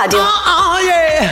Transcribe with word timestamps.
Radio. 0.00 0.20
Oh, 0.20 0.26
oh 0.46 0.78
yeah. 0.78 1.28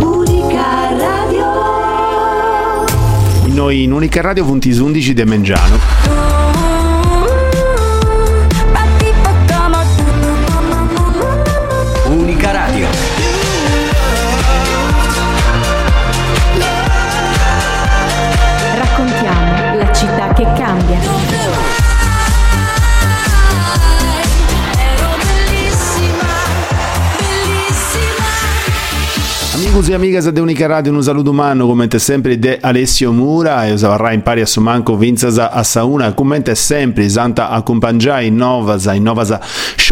Unica 0.00 0.88
radio. 0.96 1.46
Noi 3.48 3.82
in 3.82 3.92
Unica 3.92 4.22
Radio 4.22 4.46
punti 4.46 4.70
11 4.70 5.12
di 5.12 5.24
Mengiano. 5.24 6.31
Amigos 29.82 29.94
e 29.94 29.94
amigas 29.96 30.32
de 30.32 30.40
Unica 30.40 30.68
Radio, 30.68 30.92
un 30.92 31.02
saluto 31.02 31.30
umano, 31.30 31.66
come 31.66 31.88
sempre 31.98 32.38
de 32.38 32.56
Alessio 32.62 33.12
Mura 33.12 33.66
e 33.66 33.72
usavarra 33.72 34.12
in 34.12 34.22
pari 34.22 34.40
a 34.40 34.46
Sumanco 34.46 34.96
Vinzasa 34.96 35.50
a 35.50 35.64
Sauna, 35.64 36.12
come 36.12 36.40
sempre 36.54 37.08
Santa 37.08 37.50
accompagnai 37.50 38.30
Novasa, 38.30 38.94
in 38.94 39.02
Novasa 39.02 39.40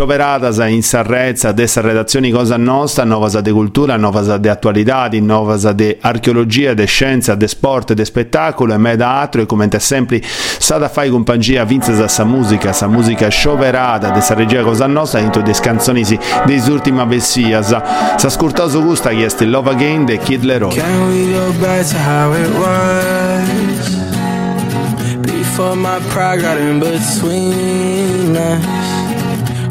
Scioveradas 0.01 0.57
in 0.67 0.83
Sarrezza, 0.83 1.53
dessa 1.53 1.83
redazioni 1.83 2.31
Cosa 2.31 2.57
Nostra, 2.57 3.05
Novasa 3.05 3.43
de 3.43 3.51
Cultura, 3.51 3.99
Novasa 3.99 4.39
de 4.39 4.49
Attualità, 4.49 5.11
Novasa 5.21 5.75
de 5.75 5.99
Archeologia, 6.01 6.73
de 6.73 6.87
Scienza, 6.87 7.35
de 7.35 7.47
Sport, 7.47 7.93
de 7.93 8.03
Spettacolo 8.07 8.73
e 8.73 8.79
me 8.79 8.97
da 8.97 9.21
altro 9.21 9.43
e 9.43 9.47
come 9.47 9.69
sempre 9.77 10.23
Sada 10.23 10.89
fai 10.89 11.11
compagnia 11.11 11.67
Vinzasa 11.67 12.09
sa 12.09 12.25
musica, 12.25 12.73
sa 12.73 12.89
musica 12.89 13.29
scioverata, 13.29 14.09
dessa 14.09 14.33
regia 14.33 14.63
Cosa 14.63 14.87
Nostra, 14.87 15.21
into 15.21 15.43
des 15.43 15.61
canzoni 15.61 16.03
des 16.47 16.67
ultima 16.69 17.05
Vessias, 17.05 17.69
sa 18.17 18.29
scurtoso 18.31 18.83
gusta 18.83 19.11
che 19.11 19.27
è 19.27 19.45
Love 19.45 19.69
Again 19.69 20.07
de 20.07 20.17
Kid 20.17 20.45
Leroy. 20.45 20.75
Can 20.75 21.09
we 21.11 21.31
go 21.31 21.53
back 21.61 21.87
to 21.87 21.99
how 21.99 22.33
it 22.33 22.49
was? 22.57 23.99
Before 25.21 25.77
my 25.77 26.01
pride 26.09 26.41
got 26.41 26.59
in 26.59 26.79
between 26.79 28.35
us. 28.35 29.10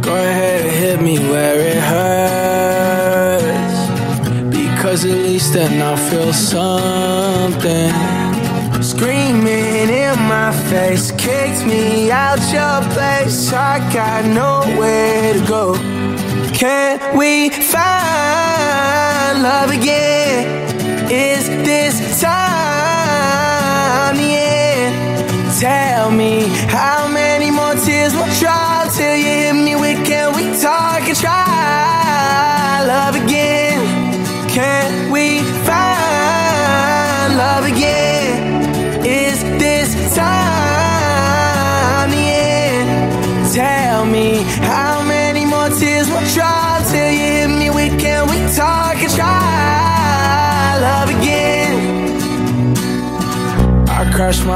Go 0.10 0.16
ahead 0.16 0.66
and 0.66 0.76
hit 0.76 1.00
me 1.04 1.20
where 1.20 1.60
it 1.60 1.78
hurts. 1.78 3.48
Because 4.50 5.06
at 5.06 5.12
least 5.12 5.54
then 5.54 5.80
I'll 5.80 5.98
feel 5.98 6.34
something. 6.34 7.94
Screaming 8.82 9.90
in 10.04 10.18
my 10.28 10.52
face, 10.72 11.12
kicked 11.12 11.64
me 11.68 12.10
out 12.10 12.40
your 12.52 12.82
place. 12.92 13.54
I 13.54 13.78
got 13.94 14.26
nowhere 14.26 15.34
to 15.34 15.42
go. 15.46 15.76
Can 16.56 17.16
we 17.16 17.52
find 17.52 19.44
love 19.44 19.70
again? 19.70 20.48
Is 21.12 21.48
this 21.70 22.20
time 22.20 24.18
the 24.18 24.24
end? 24.24 24.96
Tell 25.60 26.10
me 26.10 26.48
how 26.68 27.08
many 27.08 27.39
I'll 28.08 28.34
try 28.36 28.90
till 28.96 29.16
you 29.16 29.26
hit 29.26 29.54
me 29.54 29.76
with 29.76 30.09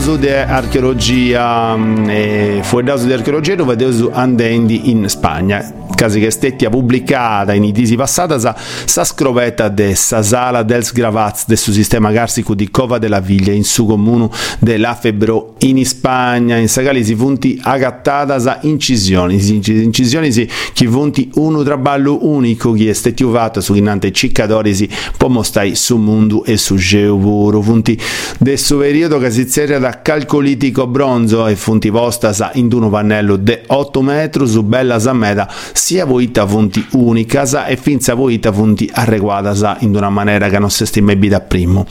Fuedauso 0.00 0.16
de 0.16 0.34
archeologia, 0.34 1.76
mm, 1.76 2.08
e 2.08 2.60
fuedauso 2.62 3.06
de 3.06 3.12
archeologia 3.12 3.54
dove 3.54 3.76
deus 3.76 4.08
andendi 4.14 4.90
in 4.90 5.06
Spagna. 5.06 5.89
Casi 6.00 6.18
che 6.18 6.30
stettia 6.30 6.70
pubblicata 6.70 7.52
in 7.52 7.62
itisi 7.62 7.94
passata 7.94 8.38
sa, 8.38 8.56
sa 8.56 9.04
scrovetta 9.04 9.68
de 9.68 9.94
sa 9.94 10.22
sala 10.22 10.62
dels 10.62 10.94
gravats 10.94 11.44
del 11.46 11.58
suo 11.58 11.74
sistema 11.74 12.10
carsico 12.10 12.54
di 12.54 12.70
Cova 12.70 12.96
della 12.96 13.20
Viglia 13.20 13.52
in 13.52 13.64
su 13.64 13.84
comune 13.84 14.30
de 14.60 14.78
La 14.78 14.94
Febbro 14.94 15.56
in 15.58 15.84
Spagna. 15.84 16.56
In 16.56 16.70
sagali 16.70 17.04
si 17.04 17.14
funti 17.14 17.60
agattata 17.62 18.38
sa 18.38 18.60
incisioni 18.62 19.40
si 19.40 19.56
incisioni 19.56 20.32
si 20.32 20.48
chi 20.72 20.86
funti 20.86 21.30
uno 21.34 21.62
traballo 21.62 22.20
unico 22.22 22.72
che 22.72 22.88
è 22.88 22.92
stettiuvato 22.94 23.60
su 23.60 23.74
innante 23.74 24.10
ciccadori 24.10 24.74
si 24.74 24.88
può 25.18 25.28
mostrare 25.28 25.74
su 25.74 25.98
mondo 25.98 26.44
e 26.46 26.56
su 26.56 26.76
geovoro. 26.76 27.60
Funti 27.60 28.00
del 28.38 28.58
suo 28.58 28.78
periodo 28.78 29.18
che 29.18 29.30
si 29.30 29.46
zerra 29.46 29.78
da 29.78 30.00
calcolitico 30.00 30.86
bronzo 30.86 31.46
e 31.46 31.56
funti 31.56 31.90
posta 31.90 32.32
sa 32.32 32.52
in 32.54 32.72
uno 32.72 32.88
pannello 32.88 33.36
de 33.36 33.64
8 33.66 34.00
metri 34.00 34.48
su 34.48 34.62
bella 34.62 34.98
sameta 34.98 35.46
sia 35.90 36.04
voita 36.04 36.46
funti 36.46 36.86
unica 36.92 37.44
sa 37.44 37.66
e 37.66 37.76
finza 37.76 38.14
voita 38.14 38.52
funti 38.52 38.88
arreguata 38.92 39.56
sa 39.56 39.76
in 39.80 39.96
una 39.96 40.08
maniera 40.08 40.48
che 40.48 40.60
non 40.60 40.70
si 40.70 40.86
stima 40.86 41.10
ebita 41.10 41.40
primo. 41.40 41.84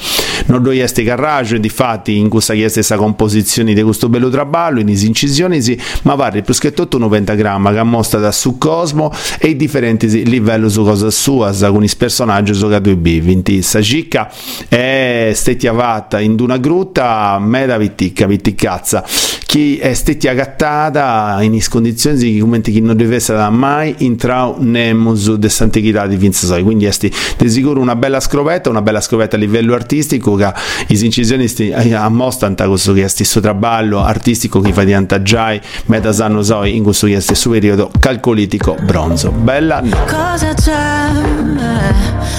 Non 0.45 0.63
do 0.63 0.71
este 0.71 1.03
carraggio 1.03 1.57
difatti 1.57 2.15
in 2.15 2.29
questa 2.29 2.53
chiesa 2.53 2.81
sa 2.81 2.95
composizione 2.95 3.73
di 3.73 3.81
questo 3.83 4.07
bello 4.07 4.29
traballo 4.29 4.79
in 4.79 4.87
incisioni 4.87 5.61
ma 6.03 6.15
pare 6.15 6.43
più 6.43 6.53
che 6.53 6.71
tutto 6.71 6.95
un 6.95 7.09
pentagramma 7.09 7.73
che 7.73 7.83
mostra 7.83 8.21
da 8.21 8.31
su 8.31 8.57
cosmo 8.57 9.11
e 9.37 9.49
i 9.49 9.57
differenti 9.57 10.07
livelli 10.23 10.69
su 10.69 10.85
cosa 10.85 11.09
sua 11.09 11.53
con 11.69 11.83
i 11.83 11.89
personaggi 11.97 12.53
su 12.53 12.69
che 12.69 12.79
due 12.79 12.95
b 12.95 13.19
vinti 13.19 13.61
sa 13.61 13.81
cicca 13.81 14.31
è 14.69 15.31
stettiavata 15.33 16.21
in 16.21 16.37
una 16.39 16.55
grutta 16.55 17.37
meda 17.41 17.77
vitticca 17.77 18.27
vitticcazza. 18.27 19.03
Chi 19.49 19.77
è 19.79 19.95
stetti 19.95 20.27
agattata 20.27 21.39
in 21.41 21.59
condizioni 21.67 22.39
che 22.61 22.79
non 22.81 22.95
deve 22.95 23.15
essere 23.15 23.49
mai 23.49 23.88
intrau 23.97 24.55
nel 24.59 24.95
museo 24.95 25.35
dell'antichità 25.35 26.07
di 26.07 26.15
Vinzasoi 26.15 26.63
quindi 26.63 26.85
è 26.85 26.91
di 26.99 27.49
sicuro 27.49 27.79
una 27.79 27.95
bella 27.95 28.19
scrovetta 28.19 28.69
una 28.69 28.81
bella 28.81 29.01
scrovetta 29.01 29.35
a 29.35 29.39
livello 29.39 29.73
artistico 29.73 30.35
che 30.35 30.51
i 30.87 31.03
incisionisti 31.03 31.71
ammostrano 31.71 32.55
questo 32.67 32.93
che 32.93 33.03
è 33.03 33.07
stesso 33.07 33.39
traballo 33.39 34.03
artistico 34.03 34.59
che 34.59 34.73
fa 34.73 34.83
di 34.83 34.93
antaggiai 34.93 35.59
meta 35.85 36.11
sanno 36.11 36.41
in 36.65 36.83
questo 36.83 37.07
che 37.07 37.15
è 37.15 37.19
stesso 37.19 37.49
periodo 37.49 37.91
calcolitico 37.99 38.75
bronzo 38.81 39.31
bella 39.31 39.81
no. 39.81 39.97
Cosa 40.05 40.53
c'è? 40.53 40.77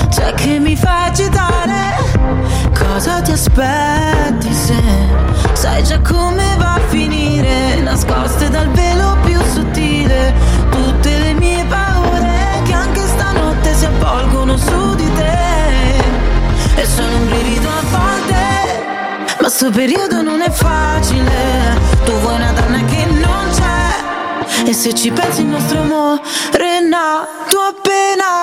C'è 0.08 0.35
che 0.35 0.58
mi 0.58 0.76
fa 0.76 1.05
agitare? 1.05 1.99
Cosa 2.76 3.20
ti 3.20 3.32
aspetti 3.32 4.52
se 4.52 4.75
sai 5.52 5.82
già 5.85 6.00
come 6.00 6.56
va 6.58 6.75
a 6.75 6.81
finire? 6.88 7.81
Nascoste 7.82 8.49
dal 8.49 8.69
velo 8.70 9.17
più 9.25 9.38
sottile 9.52 10.35
su 14.65 14.95
di 14.95 15.12
te. 15.15 15.39
E 16.81 16.87
sono 16.87 17.17
un 17.17 17.29
brivido 17.29 17.69
a 17.69 17.83
volte 17.91 18.41
Ma 19.41 19.49
sto 19.49 19.71
periodo 19.71 20.23
non 20.23 20.41
è 20.41 20.51
facile. 20.51 21.79
Tu 22.05 22.12
vuoi 22.12 22.35
una 22.37 22.53
donna 22.53 22.83
che 22.85 23.05
non 23.07 23.51
c'è 23.55 24.69
E 24.69 24.73
se 24.73 24.95
ci 24.95 25.11
pensi 25.11 25.41
il 25.43 25.49
nostro 25.49 25.81
amore 25.81 26.21
è 26.57 26.81
nato 26.81 27.59
appena 27.59 28.40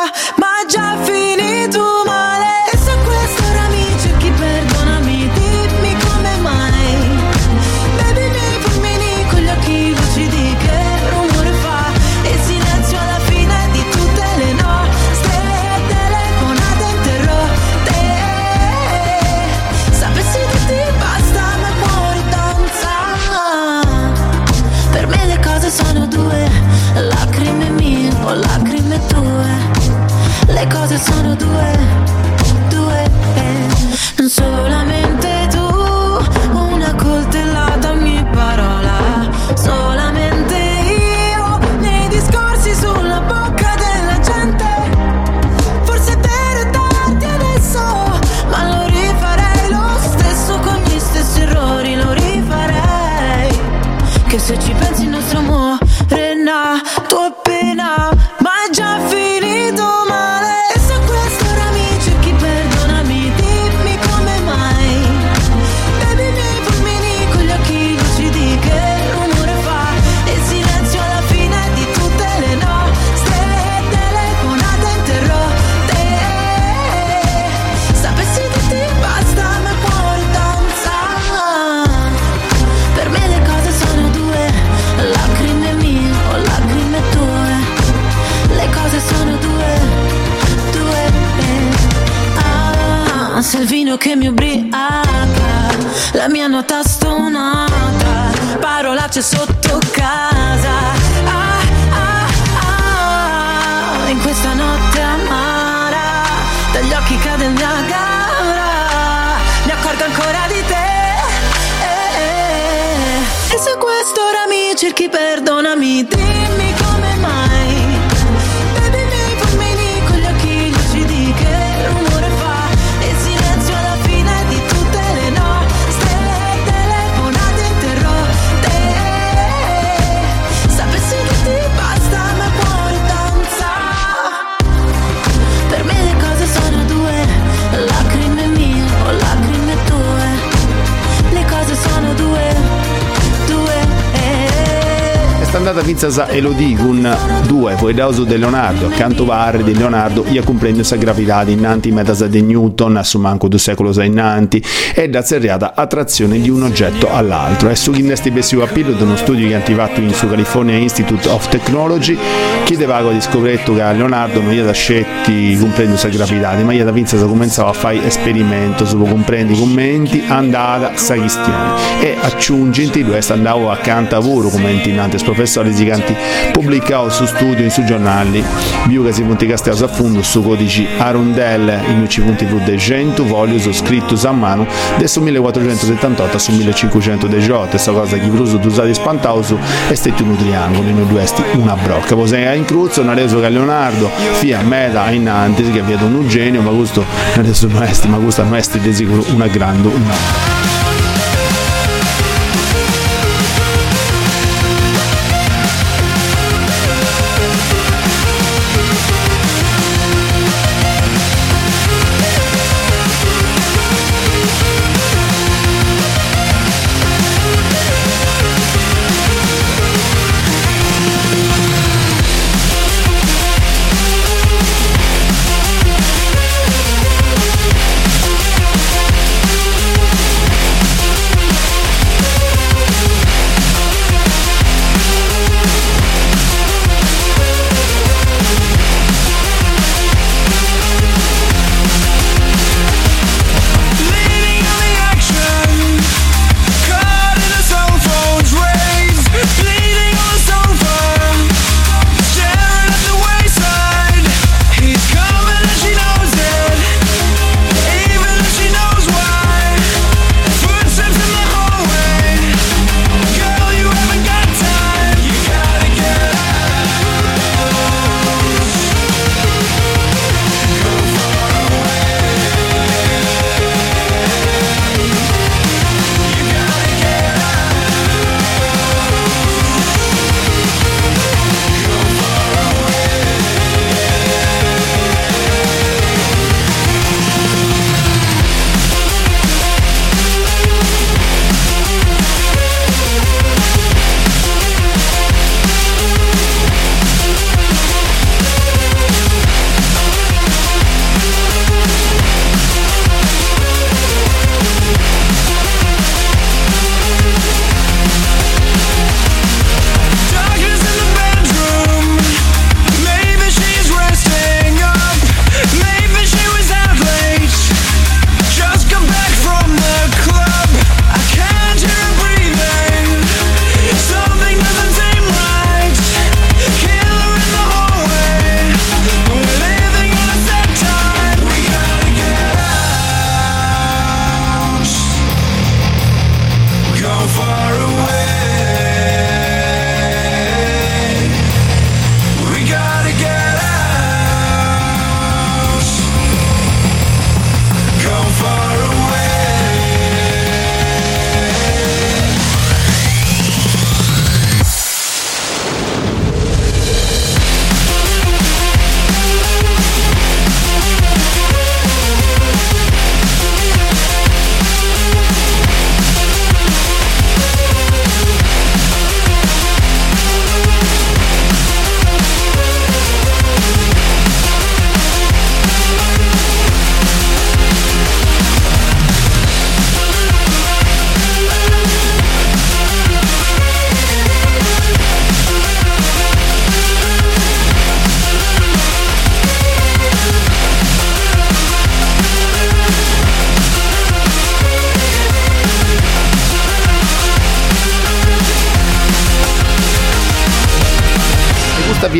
È 145.87 145.91
stata 145.91 146.09
vinta 146.09 146.09
sa 146.09 146.27
Elodie 146.35 146.75
con 146.75 147.17
due, 147.47 147.75
poi 147.75 147.93
dauso 147.93 148.25
di 148.25 148.37
Leonardo, 148.37 148.89
canto 148.89 149.23
varre 149.23 149.63
di 149.63 149.73
Leonardo, 149.73 150.25
ia 150.27 150.43
comprende 150.43 150.83
sa 150.83 150.97
gravidade 150.97 151.51
innanti 151.51 151.91
metasa 151.91 152.27
di 152.27 152.41
Newton, 152.41 152.99
su 153.03 153.17
manco 153.19 153.47
due 153.47 153.57
secolo 153.57 153.93
sa 153.93 154.03
innanti, 154.03 154.61
e 154.93 155.07
da 155.07 155.21
serriata 155.21 155.71
attrazione 155.75 156.41
di 156.41 156.49
un 156.49 156.63
oggetto 156.63 157.09
all'altro. 157.09 157.69
E 157.69 157.75
su 157.77 157.93
innesti 157.93 158.31
bessiu 158.31 158.59
appillo 158.59 158.91
di 158.91 159.01
uno 159.01 159.15
studio 159.15 159.47
che 159.47 159.73
fatto 159.73 160.01
in 160.01 160.13
su 160.13 160.27
California 160.27 160.75
Institute 160.75 161.29
of 161.29 161.47
Technology, 161.47 162.17
chiedeva 162.65 163.01
di 163.09 163.21
scopretto 163.21 163.73
che 163.73 163.93
Leonardo 163.93 164.41
non 164.41 164.51
gli 164.51 164.61
da 164.61 164.73
scetti 164.73 165.55
comprende 165.57 165.95
sa 165.95 166.09
gravidade, 166.09 166.63
ma 166.63 166.73
gli 166.73 166.83
da 166.83 166.91
vinta 166.91 167.17
sa 167.17 167.25
cominciava 167.25 167.69
a 167.69 167.73
fare 167.73 168.05
esperimento, 168.05 168.85
su 168.85 168.97
comprendi 168.97 169.53
i 169.53 169.57
commenti, 169.57 170.21
andata 170.27 170.97
sa 170.97 171.15
questione. 171.15 171.75
E 172.01 172.17
aggiungenti, 172.19 173.03
lui 173.03 173.17
andavo 173.29 173.71
accanto 173.71 174.15
a 174.15 174.19
lavoro 174.19 174.49
come 174.49 174.71
intinantes 174.71 175.23
professori 175.23 175.75
giganti 175.77 176.15
pubblicato 176.51 177.09
su 177.09 177.25
studio 177.25 177.63
in 177.63 177.71
su 177.71 177.83
giornali. 177.83 178.43
Più 178.87 179.03
che 179.03 179.13
si 179.13 179.21
punti 179.21 179.45
castello 179.45 179.85
a 179.85 179.87
fondo 179.87 180.21
su 180.23 180.41
codici 180.41 180.87
Arundel. 180.97 181.81
In 181.87 182.07
più 182.07 182.59
de 182.63 182.77
100 182.77 183.25
voglio 183.25 183.59
scritto 183.71 184.15
a 184.27 184.31
mano 184.31 184.65
adesso 184.95 185.21
1478 185.21 186.37
su 186.37 186.51
1518 186.53 187.69
questa 187.69 187.91
cosa 187.91 188.17
che 188.17 188.25
bruso 188.27 188.57
d'usare 188.57 188.93
spantauso 188.93 189.59
e 189.89 189.95
stetti 189.95 190.23
un 190.23 190.35
triangolo 190.35 190.87
in 190.87 191.07
due 191.07 191.21
esti 191.21 191.43
una 191.53 191.75
brocca. 191.75 192.15
Poi 192.15 192.55
in 192.55 192.65
cruzzo 192.65 193.03
non 193.03 193.15
reso 193.15 193.39
che 193.39 193.49
Leonardo 193.49 194.09
fia 194.33 194.61
meta 194.61 195.09
in 195.11 195.29
antes 195.29 195.71
che 195.71 195.79
aveva 195.79 196.05
un 196.05 196.27
genio 196.27 196.61
ma 196.61 196.71
questo 196.71 197.03
adesso 197.35 197.69
esti 197.81 198.07
ma 198.07 198.17
questo 198.17 198.45
esti 198.53 198.79
di 198.79 198.93
sicuro 198.93 199.23
una 199.33 199.47
grande 199.47 199.87
una 199.87 200.76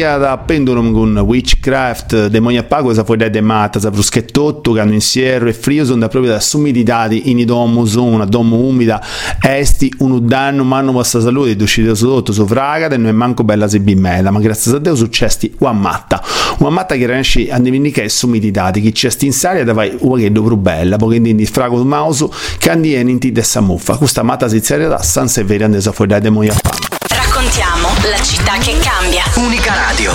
via 0.08 0.18
da 0.18 0.38
pendulum 0.38 0.94
con 0.94 1.18
witchcraft, 1.18 2.28
demonia 2.28 2.64
pago, 2.64 2.94
sa 2.94 3.04
fuori 3.04 3.30
de 3.30 3.42
mata, 3.42 3.80
sa 3.80 3.92
bruschettotto, 3.92 4.72
che 4.72 4.80
hanno 4.80 4.94
insieme 4.94 5.50
e 5.50 5.54
frio, 5.54 5.84
sono 5.84 6.08
proprio 6.08 6.32
da 6.32 6.40
sumidità 6.40 7.08
in 7.10 7.44
domo, 7.46 7.84
una 7.96 8.24
domo 8.24 8.58
umida, 8.58 9.04
esti, 9.42 9.94
un 10.00 10.26
danno, 10.26 10.64
ma 10.64 10.80
non 10.80 10.94
vostra 10.94 11.20
salute, 11.20 11.62
uscite 11.62 11.94
sotto, 11.94 12.32
su 12.32 12.46
fraga, 12.46 12.88
e 12.88 12.98
non 12.98 13.08
è 13.08 13.12
manco 13.12 13.44
bella 13.44 13.68
se 13.68 13.82
bimmella, 13.82 14.32
ma 14.32 14.40
grazie 14.40 14.74
a 14.76 14.80
Dio 14.80 14.96
successi 14.96 15.54
una 15.60 15.74
matta, 15.74 16.24
una 16.60 16.70
matta 16.70 16.96
che 16.96 17.06
riesce 17.06 17.52
a 17.52 17.60
dimenticare 17.60 18.08
sumidità, 18.08 18.72
che 18.72 18.92
c'è 18.92 19.12
in 19.20 19.34
saria 19.34 19.66
da 19.66 19.74
vai 19.74 19.94
una 20.00 20.22
che 20.22 20.32
più 20.32 20.56
bella, 20.56 20.96
perché 20.96 21.20
quindi 21.20 21.46
frago 21.46 21.80
il 21.80 21.86
mouse, 21.86 22.28
che 22.58 22.70
andiene 22.70 23.12
in 23.12 23.20
ti 23.20 23.32
dessa 23.34 23.60
muffa, 23.60 23.98
questa 23.98 24.24
matta 24.24 24.48
si 24.48 24.62
da 24.62 25.02
San 25.02 25.28
Severi 25.28 25.64
andesa 25.64 25.92
fuori 25.92 26.12
da 26.12 26.20
demonia 26.20 26.56
pago. 26.62 26.97
Raccontiamo 27.38 27.89
la 28.10 28.20
città 28.24 28.53
che 28.53 28.79
cambia. 28.79 29.22
Unica 29.36 29.75
Radio. 29.75 30.12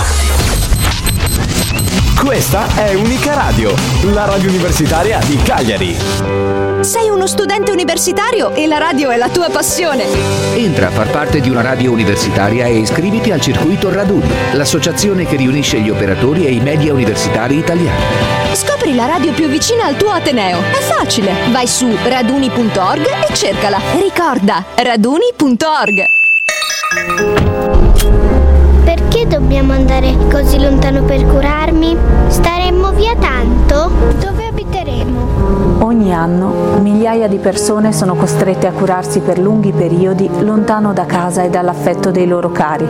Questa 2.19 2.67
è 2.75 2.95
Unica 2.95 3.33
Radio, 3.33 3.73
la 4.11 4.25
radio 4.25 4.49
universitaria 4.49 5.19
di 5.19 5.37
Cagliari. 5.37 5.97
Sei 6.81 7.07
uno 7.07 7.25
studente 7.25 7.71
universitario 7.71 8.53
e 8.53 8.67
la 8.67 8.77
radio 8.77 9.09
è 9.09 9.15
la 9.15 9.29
tua 9.29 9.49
passione. 9.49 10.03
Entra 10.53 10.87
a 10.87 10.91
far 10.91 11.11
parte 11.11 11.39
di 11.39 11.49
una 11.49 11.61
radio 11.61 11.93
universitaria 11.93 12.65
e 12.65 12.79
iscriviti 12.79 13.31
al 13.31 13.39
circuito 13.39 13.89
Radun, 13.89 14.29
l'associazione 14.51 15.25
che 15.25 15.37
riunisce 15.37 15.79
gli 15.79 15.89
operatori 15.89 16.45
e 16.45 16.51
i 16.51 16.59
media 16.59 16.91
universitari 16.91 17.57
italiani. 17.57 18.03
Scopri 18.51 18.95
la 18.95 19.05
radio 19.05 19.31
più 19.31 19.47
vicina 19.47 19.85
al 19.85 19.95
tuo 19.95 20.09
Ateneo. 20.09 20.59
È 20.59 20.81
facile. 20.81 21.33
Vai 21.51 21.67
su 21.67 21.87
raduni.org 22.03 23.29
e 23.29 23.33
cercala. 23.33 23.79
Ricorda, 23.97 24.65
raduni.org. 24.75 26.22
Perché 28.83 29.27
dobbiamo 29.27 29.73
andare 29.73 30.15
così 30.31 30.59
lontano 30.59 31.03
per 31.03 31.25
curarmi? 31.25 31.95
Staremmo 32.27 32.91
via 32.91 33.15
tanto? 33.15 33.89
Dove 34.19 34.47
abiteremo? 34.47 35.21
Ogni 35.79 36.13
anno 36.13 36.77
migliaia 36.81 37.27
di 37.27 37.37
persone 37.37 37.91
sono 37.91 38.15
costrette 38.15 38.67
a 38.67 38.71
curarsi 38.71 39.19
per 39.19 39.37
lunghi 39.39 39.71
periodi 39.71 40.29
lontano 40.39 40.93
da 40.93 41.05
casa 41.05 41.43
e 41.43 41.49
dall'affetto 41.49 42.11
dei 42.11 42.27
loro 42.27 42.51
cari. 42.51 42.87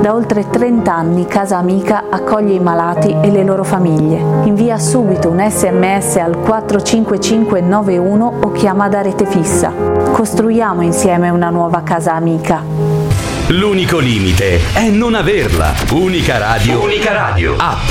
Da 0.00 0.12
oltre 0.12 0.48
30 0.50 0.92
anni 0.92 1.26
Casa 1.26 1.56
Amica 1.56 2.04
accoglie 2.10 2.54
i 2.54 2.60
malati 2.60 3.16
e 3.22 3.30
le 3.30 3.42
loro 3.42 3.64
famiglie. 3.64 4.18
Invia 4.44 4.78
subito 4.78 5.30
un 5.30 5.42
sms 5.48 6.16
al 6.16 6.36
45591 6.40 8.32
o 8.42 8.52
chiama 8.52 8.88
da 8.88 9.00
rete 9.00 9.24
fissa. 9.24 9.72
Costruiamo 10.12 10.82
insieme 10.82 11.30
una 11.30 11.48
nuova 11.48 11.82
casa 11.82 12.14
amica. 12.14 13.03
L'unico 13.48 13.98
limite 13.98 14.58
è 14.72 14.88
non 14.88 15.14
averla. 15.14 15.74
Unica 15.90 16.38
radio. 16.38 16.82
Unica 16.82 17.12
radio. 17.12 17.56
App. 17.58 17.90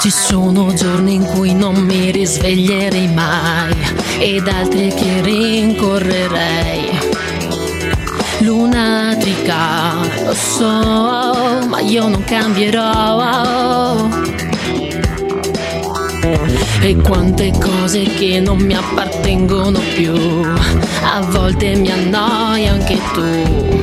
Ci 0.00 0.10
sono 0.10 0.72
giorni 0.72 1.14
in 1.14 1.24
cui 1.26 1.54
non 1.54 1.74
mi 1.74 2.10
risveglierei 2.10 3.12
mai 3.12 3.74
ed 4.18 4.48
altri 4.48 4.88
che 4.94 5.20
rincorrerei 5.20 6.93
lunatica, 8.64 9.94
lo 10.24 10.32
so, 10.32 11.66
ma 11.68 11.80
io 11.80 12.08
non 12.08 12.24
cambierò. 12.24 14.08
E 16.80 16.96
quante 16.96 17.52
cose 17.58 18.02
che 18.04 18.40
non 18.40 18.58
mi 18.58 18.74
appartengono 18.74 19.78
più, 19.94 20.14
a 21.02 21.20
volte 21.20 21.74
mi 21.76 21.90
annoia 21.90 22.72
anche 22.72 22.98
tu. 23.12 23.82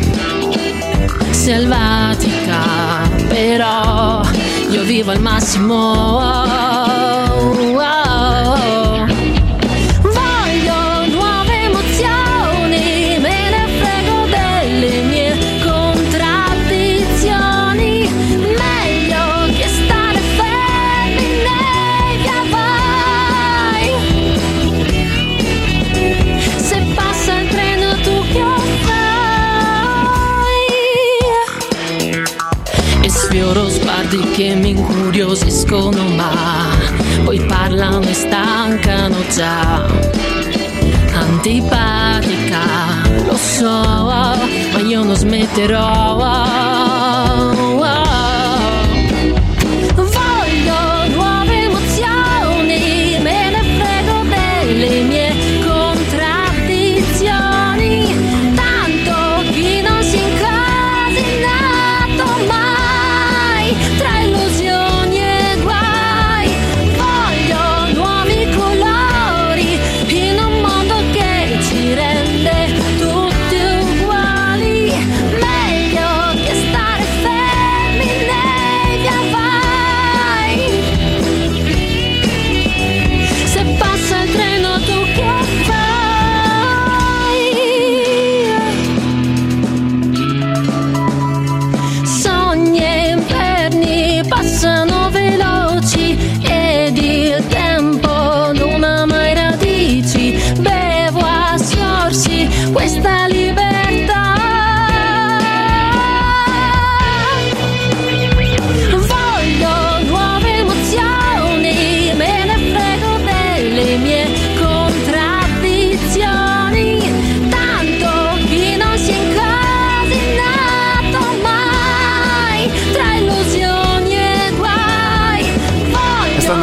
Selvatica, 1.30 3.08
però 3.28 4.22
io 4.70 4.84
vivo 4.84 5.12
al 5.12 5.22
massimo. 5.22 6.41
Incuriosiscono 35.72 36.04
ma 36.16 36.70
poi 37.24 37.40
parlano 37.46 38.02
e 38.02 38.14
stancano 38.14 39.16
già. 39.34 39.86
Antipatica, 41.14 42.64
lo 43.26 43.38
so, 43.38 43.68
ma 43.68 44.80
io 44.86 45.04
non 45.04 45.16
smetterò. 45.16 46.71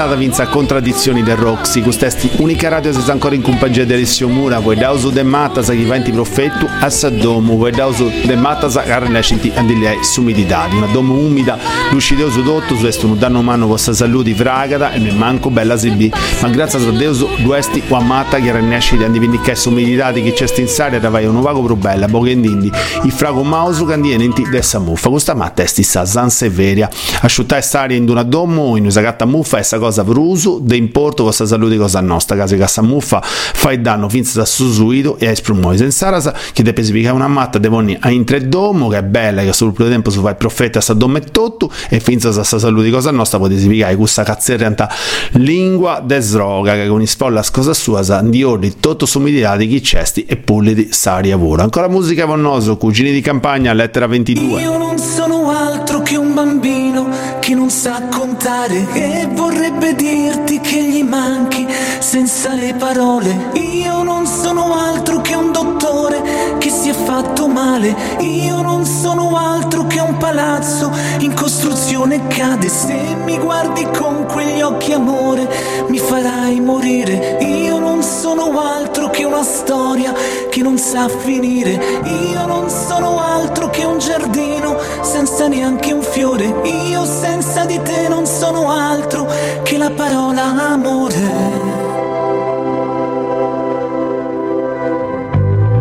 Giornata 0.09 0.15
vinza 0.15 0.47
contraddizioni 0.47 1.23
del 1.23 1.37
Roxy, 1.37 1.83
quest'esti 1.83 2.31
unica 2.37 2.69
radio 2.69 2.93
se 2.93 3.11
ancora 3.11 3.35
in 3.35 3.43
compagnia 3.43 3.85
di 3.85 3.93
Alessio 3.93 4.29
Mura, 4.29 4.61
poi 4.61 4.77
dauso 4.77 5.11
de 5.11 5.23
Mattasa 5.23 5.75
che 5.75 5.85
venti 5.85 6.11
profetto 6.11 6.67
a 6.81 6.89
Saddomo, 6.89 7.57
poi 7.57 7.73
dauso 7.73 8.11
de 8.25 8.37
Mattasa 8.37 8.83
che 8.83 8.93
arrenascinti 8.93 9.53
andilei 9.55 10.03
sumidità, 10.03 10.67
una 10.73 10.87
domo 10.87 11.15
umida, 11.15 11.59
lucidoso 11.91 12.41
dotto, 12.41 12.75
su 12.77 12.87
est 12.87 13.03
un 13.03 13.19
danno 13.19 13.43
mano 13.43 13.67
vostra 13.67 13.93
salute 13.93 14.35
fragata 14.35 14.93
e 14.93 14.99
mi 14.99 15.11
manco 15.11 15.51
bella 15.51 15.77
sibi, 15.77 16.11
ma 16.41 16.49
grazie 16.49 16.79
a 16.79 16.91
Deus 16.93 17.25
duesti 17.39 17.83
o 17.89 17.97
amata 17.97 18.39
che 18.39 18.49
arrenasci 18.49 18.97
di 18.97 19.05
andivindicare 19.05 19.57
sumidità 19.57 20.11
di 20.13 20.23
chi 20.23 20.33
c'è 20.33 20.47
stinzare 20.47 21.01
da 21.01 21.11
vai 21.11 21.27
un 21.27 21.41
vago 21.41 21.63
più 21.63 21.77
bella, 21.77 22.07
poche 22.07 22.31
indindi, 22.31 22.71
il 23.03 23.13
frago 23.13 23.43
mauso 23.43 23.85
che 23.85 23.93
andiene 23.93 24.25
in 24.25 24.33
ti 24.33 24.49
dessa 24.49 24.79
muffa, 24.79 25.11
questa 25.11 25.35
matta 25.35 25.63
è 25.63 25.67
stessa 25.67 26.07
Severia, 26.29 26.89
asciuttare 27.21 27.63
stare 27.63 27.95
in 27.95 28.09
una 28.09 28.23
domo 28.23 28.77
in 28.77 28.85
una 28.85 29.01
gatta 29.01 29.25
muffa 29.27 29.59
e 29.59 29.63
sta 29.63 29.79
cosa 29.79 29.98
cosa 29.99 30.05
per 30.05 30.17
uso 30.17 30.59
de 30.61 30.77
importo 30.77 31.25
questa 31.25 31.47
salute 31.47 31.77
cosa 31.77 32.01
nostra 32.01 32.37
case 32.37 32.57
che 32.57 32.67
sa 32.67 32.83
muffa 32.83 33.21
fai 33.23 33.81
danno 33.81 34.09
finza 34.09 34.39
da 34.39 34.45
susuito 34.45 35.17
e 35.19 35.27
esprumoi 35.27 35.77
senza 35.77 36.09
rasa 36.09 36.33
che 36.53 36.63
te 36.63 36.71
specificare 36.71 37.15
una 37.15 37.29
matta 37.29 37.59
de 37.59 37.69
vonni 37.69 37.97
a 37.99 38.11
intredomo 38.11 38.89
che 38.89 38.99
è 38.99 39.03
bella 39.03 39.43
che 39.43 39.53
sul 39.53 39.73
più 39.73 39.89
tempo 39.89 40.11
su 40.11 40.21
fai 40.21 40.37
profeta 40.37 40.81
sta 40.81 40.95
dommettotto 40.95 41.71
e 41.89 42.01
finza 42.01 42.31
da 42.31 42.45
sta 42.45 42.59
salute 42.59 42.91
cosa 42.91 43.11
nostra 43.11 43.39
potete 43.39 43.61
spiegare 43.61 43.97
questa 43.97 44.23
cazzerrianta 44.23 44.91
lingua 45.33 46.01
de 46.05 46.21
sroga 46.21 46.75
che 46.75 46.87
con 46.87 47.03
i 47.03 47.07
spolla 47.07 47.43
cosa 47.51 47.75
sua 47.75 47.97
di 48.23 48.43
ordini 48.43 48.75
tutto 48.79 49.07
somigliati 49.07 49.67
di 49.67 49.75
chi 49.75 49.83
cesti 49.83 50.25
e 50.25 50.37
pulli 50.37 50.75
di 50.75 50.89
saria 50.91 51.37
vola 51.37 51.63
ancora 51.63 51.89
musica 51.89 52.27
vonnoso 52.27 52.77
cugini 52.77 53.13
di 53.13 53.21
campagna 53.21 53.73
lettera 53.73 54.07
22 54.07 54.61
io 54.61 54.79
non 54.79 54.99
sono 54.99 55.51
altro 55.51 56.03
che 56.03 56.17
un 56.17 56.35
bambino 56.35 57.38
che 57.49 57.55
non 57.55 57.71
sa 57.71 58.03
contare 58.11 58.87
e 58.93 59.27
vorrebbe 59.33 59.95
dirti 59.95 60.61
che 60.61 60.83
gli 60.83 61.03
manchi 61.03 61.67
senza 61.99 62.53
le 62.53 62.75
parole. 62.75 63.53
Io 63.55 64.03
non 64.03 64.27
sono 64.27 64.75
altro 64.75 65.23
che 65.23 65.35
un 65.35 65.51
dottore 65.51 66.57
che 66.59 66.69
si 66.69 66.91
è 66.91 66.93
fatto 66.93 67.49
male. 67.49 67.97
Io 68.19 68.61
non 68.61 68.85
sono 68.85 69.35
altro 69.35 69.87
che 69.87 69.99
un 69.99 70.19
palazzo 70.19 70.93
in 71.21 71.33
costruzione 71.33 72.27
cade. 72.27 72.69
Se 72.69 73.17
mi 73.25 73.39
guardi 73.39 73.89
con 73.97 74.27
quegli 74.27 74.61
occhi 74.61 74.93
amore 74.93 75.49
mi 75.89 75.97
farai 75.97 76.61
morire. 76.61 77.39
Io 77.41 77.79
non 77.79 78.03
sono 78.03 78.61
altro 78.61 79.09
che 79.09 79.25
una 79.25 79.43
storia 79.43 80.13
che 80.51 80.61
non 80.61 80.77
sa 80.77 81.09
finire. 81.09 82.03
Io 82.31 82.45
non 82.45 82.69
sono 82.69 83.19
altro 83.19 83.71
che 83.71 83.85
un 83.85 83.99
giardino 83.99 84.77
senza 85.01 85.49
neanche 85.49 85.93
un 85.95 86.03
fiore. 86.03 86.45
Io 86.91 87.07
senza 87.07 87.38
di 87.39 87.81
te 87.83 88.09
non 88.09 88.27
sono 88.27 88.71
altro 88.71 89.27
che 89.63 89.77
la 89.77 89.91
parola 89.91 90.73
amore. 90.73 91.15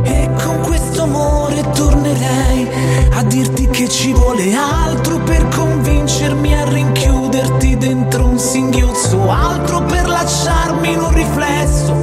E 0.04 0.30
con 0.44 0.60
questo 0.62 1.04
amore 1.04 1.64
tornerei 1.74 2.70
a 3.14 3.24
dirti 3.24 3.68
che 3.70 3.88
ci 3.90 4.14
vuole 4.14 4.54
altro 4.54 5.18
per 5.20 5.48
convincermi 5.48 6.54
a 6.54 6.70
rinchiuderti 6.70 7.78
dentro 7.78 8.26
un 8.26 8.38
singhiozzo, 8.38 9.28
altro 9.32 9.82
per 9.84 10.08
lasciarmi 10.08 10.92
in 10.92 11.00
un 11.00 11.14
riflesso 11.14 11.96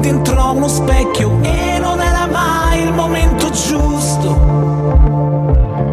dentro 0.00 0.52
uno 0.52 0.68
specchio 0.68 1.38
e 1.42 1.78
non 1.78 2.00
era 2.00 2.26
mai 2.26 2.82
il 2.82 2.92
momento 2.92 3.48
giusto. 3.50 4.36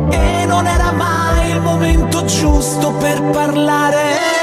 E 0.09 0.45
non 0.45 0.67
era 0.67 0.91
mai 0.91 1.24
momento 1.65 2.23
giusto 2.25 2.91
per 2.93 3.21
parlare. 3.31 4.34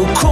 Il 0.00 0.27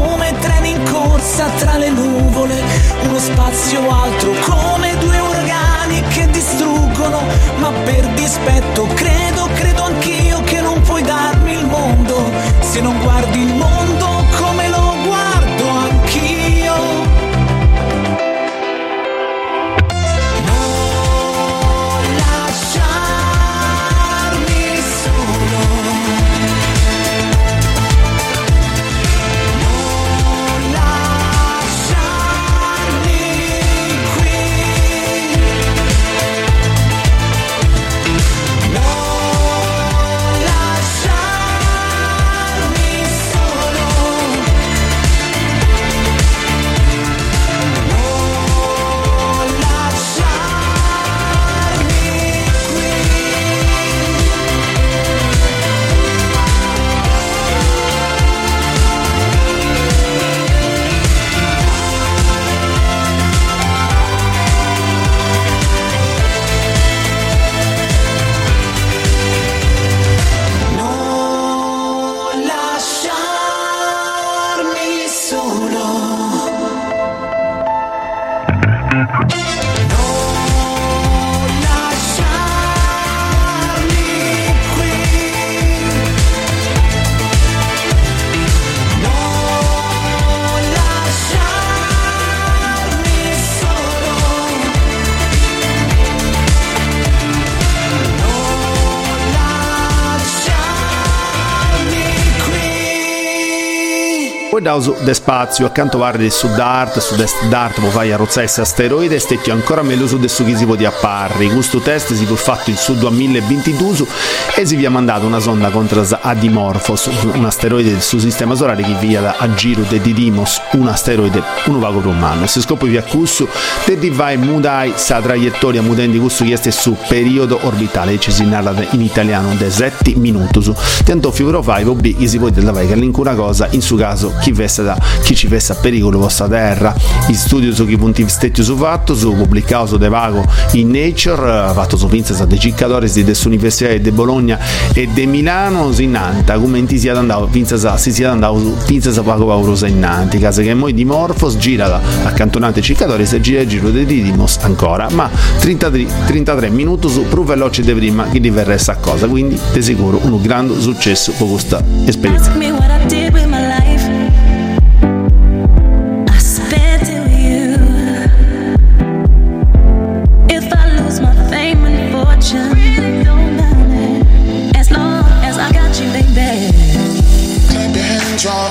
Uso 104.76 104.94
de 105.00 105.14
spazio, 105.14 105.72
a 105.74 106.16
di 106.18 106.28
sud-art, 106.28 106.98
sud-est 106.98 107.46
d'art, 107.46 107.80
vai 107.92 108.12
a 108.12 108.16
rozzesse 108.18 108.60
asteroide, 108.60 109.18
stetti 109.18 109.50
ancora 109.50 109.80
meglio 109.80 110.06
su 110.06 110.18
de 110.18 110.28
su 110.28 110.44
chi 110.44 110.54
si 110.54 110.66
può 110.66 110.74
di 110.74 110.84
apparri. 110.84 111.48
Questo 111.48 111.78
test 111.78 112.12
si 112.12 112.24
può 112.24 112.36
fatto 112.36 112.68
in 112.68 112.76
sud 112.76 113.02
a 113.02 113.08
1022 113.08 114.06
e 114.54 114.66
si 114.66 114.76
vi 114.76 114.84
ha 114.84 114.90
mandato 114.90 115.24
una 115.24 115.38
sonda 115.38 115.70
contro 115.70 116.06
a 116.20 116.34
Dimorphos, 116.34 117.08
un 117.32 117.46
asteroide 117.46 117.90
del 117.90 118.02
suo 118.02 118.18
sistema 118.18 118.54
solare 118.54 118.82
che 118.82 118.94
via 119.00 119.22
da 119.22 119.36
a 119.38 119.54
giro 119.54 119.82
de 119.88 119.98
Didymos, 119.98 120.60
un 120.72 120.88
asteroide, 120.88 121.42
un 121.66 121.80
vago 121.80 122.02
romano. 122.02 122.46
Se 122.46 122.60
scopo 122.60 122.84
vi 122.84 122.98
accussu, 122.98 123.48
te 123.86 123.98
di 123.98 124.10
vai 124.10 124.36
mudai 124.36 124.92
sa 124.96 125.22
traiettoria 125.22 125.80
mutendi 125.80 126.18
questo 126.18 126.44
chieste 126.44 126.70
su 126.70 126.94
periodo 127.08 127.58
orbitale, 127.62 128.18
ci 128.18 128.30
si 128.30 128.44
narra 128.44 128.74
in 128.90 129.00
italiano 129.00 129.54
de 129.54 129.70
7 129.70 130.16
minutus. 130.16 130.70
Tanto 131.02 131.30
figuro 131.30 131.62
fai, 131.62 131.84
che 132.18 132.28
si 132.28 132.38
può 132.38 132.50
dire 132.50 132.86
che 132.86 132.94
l'incuna 132.94 133.34
cosa, 133.34 133.68
in 133.70 133.80
suo 133.80 133.96
caso, 133.96 134.34
chi, 134.40 134.52
vesse 134.66 134.82
da, 134.82 134.98
chi 135.22 135.34
ci 135.34 135.46
vesse 135.46 135.72
a 135.72 135.76
pericolo 135.76 136.18
vostra 136.18 136.48
terra. 136.48 136.94
In 137.28 137.34
studio 137.34 137.72
su 137.72 137.86
chi 137.86 137.96
punti 137.96 138.28
stetti 138.28 138.62
su 138.62 138.76
fatto, 138.76 139.14
su 139.14 139.34
pubblicato 139.34 139.86
su 139.86 139.96
De 139.96 140.08
Vago 140.08 140.44
in 140.72 140.90
Nature, 140.90 141.70
fatto 141.72 141.96
su 141.96 142.08
Vincenzo 142.08 142.44
dei 142.44 142.58
Ciccadores 142.58 143.14
di 143.14 143.34
Università 143.46 143.92
di 143.96 144.10
Bologna 144.10 144.58
e 144.92 145.06
de 145.06 145.26
Milano, 145.26 145.92
in 145.98 146.10
Nanta, 146.10 146.58
come 146.58 146.78
in 146.78 146.88
sia 146.88 147.16
andato, 147.16 147.46
Vincenzo 147.46 147.96
si 147.96 148.12
sia 148.12 148.32
andato 148.32 148.58
su 148.58 148.76
Vincenzo 148.86 149.22
Pago 149.22 149.46
Paurosa 149.46 149.86
in 149.86 150.00
Nanti, 150.00 150.38
casa 150.38 150.62
che 150.62 150.74
moi 150.74 150.92
di 150.92 151.04
Morfos 151.04 151.56
gira 151.56 151.88
da 151.88 152.00
accantonante 152.24 152.80
Ciccadores 152.80 153.32
e 153.32 153.40
gira 153.40 153.60
il 153.60 153.68
giro 153.68 153.90
di 153.90 154.04
Didymos 154.04 154.58
ancora, 154.62 155.08
ma 155.10 155.30
33, 155.60 156.06
33 156.26 156.70
minuti 156.70 157.08
su 157.08 157.24
più 157.24 157.44
veloce 157.44 157.82
di 157.82 157.92
prima 157.92 158.28
che 158.28 158.40
diverrà 158.40 158.76
sta 158.76 158.96
cosa, 158.96 159.26
quindi 159.28 159.58
di 159.72 159.82
sicuro 159.82 160.18
un 160.22 160.40
grande 160.42 160.80
successo 160.80 161.32
per 161.32 161.46
questa 161.46 161.82
esperienza. 162.04 162.75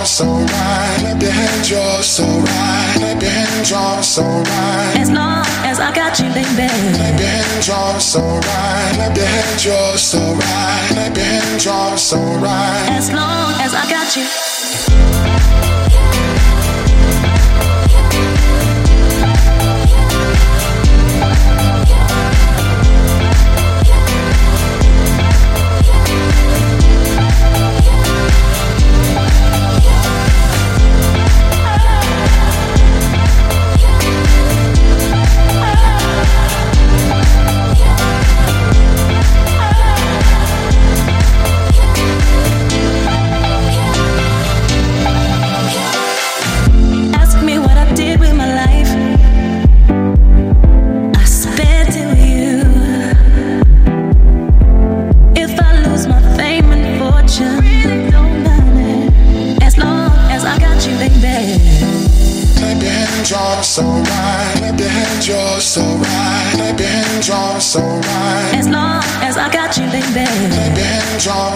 so 0.05 0.25
right. 0.25 0.97
Clap 0.99 1.21
your 1.21 1.31
hands, 1.31 1.69
you're 1.69 2.03
so 2.03 2.23
right. 2.23 2.93
Clap 2.95 3.21
your 3.21 3.31
hands, 3.31 3.69
you're 3.69 4.03
so 4.03 4.23
right. 4.23 4.97
As 4.97 5.11
long 5.11 5.43
as 5.65 5.79
I 5.79 5.93
got 5.93 6.19
you, 6.19 6.29
baby. 6.29 6.67
Clap 6.95 7.19
your 7.19 7.27
hands, 7.27 7.67
you're 7.67 7.99
so 7.99 8.21
right. 8.21 8.91
Clap 8.95 9.17
your 9.17 9.25
hands, 9.25 9.65
you're 9.65 9.97
so 9.97 10.19
right. 10.19 10.87
Clap 10.89 11.17
your 11.17 11.25
hands, 11.25 11.65
you're 11.65 11.97
so 11.97 12.17
right. 12.17 12.87
As 12.91 13.11
long 13.11 13.53
as 13.61 13.73
I 13.73 13.89
got 13.89 14.15
you. 14.15 14.44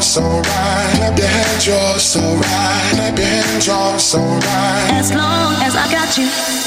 so 0.09 0.21
right. 0.21 0.91
Clap 0.95 1.17
your 1.19 1.27
hands, 1.27 1.67
you're 1.67 1.99
so 1.99 2.19
right. 2.19 2.91
Clap 2.95 3.17
your 3.17 3.27
hands, 3.27 3.67
you're 3.67 3.99
so 3.99 4.17
right. 4.19 4.89
As 4.93 5.13
long 5.13 5.53
as 5.61 5.75
I 5.75 5.91
got 5.91 6.17
you. 6.17 6.58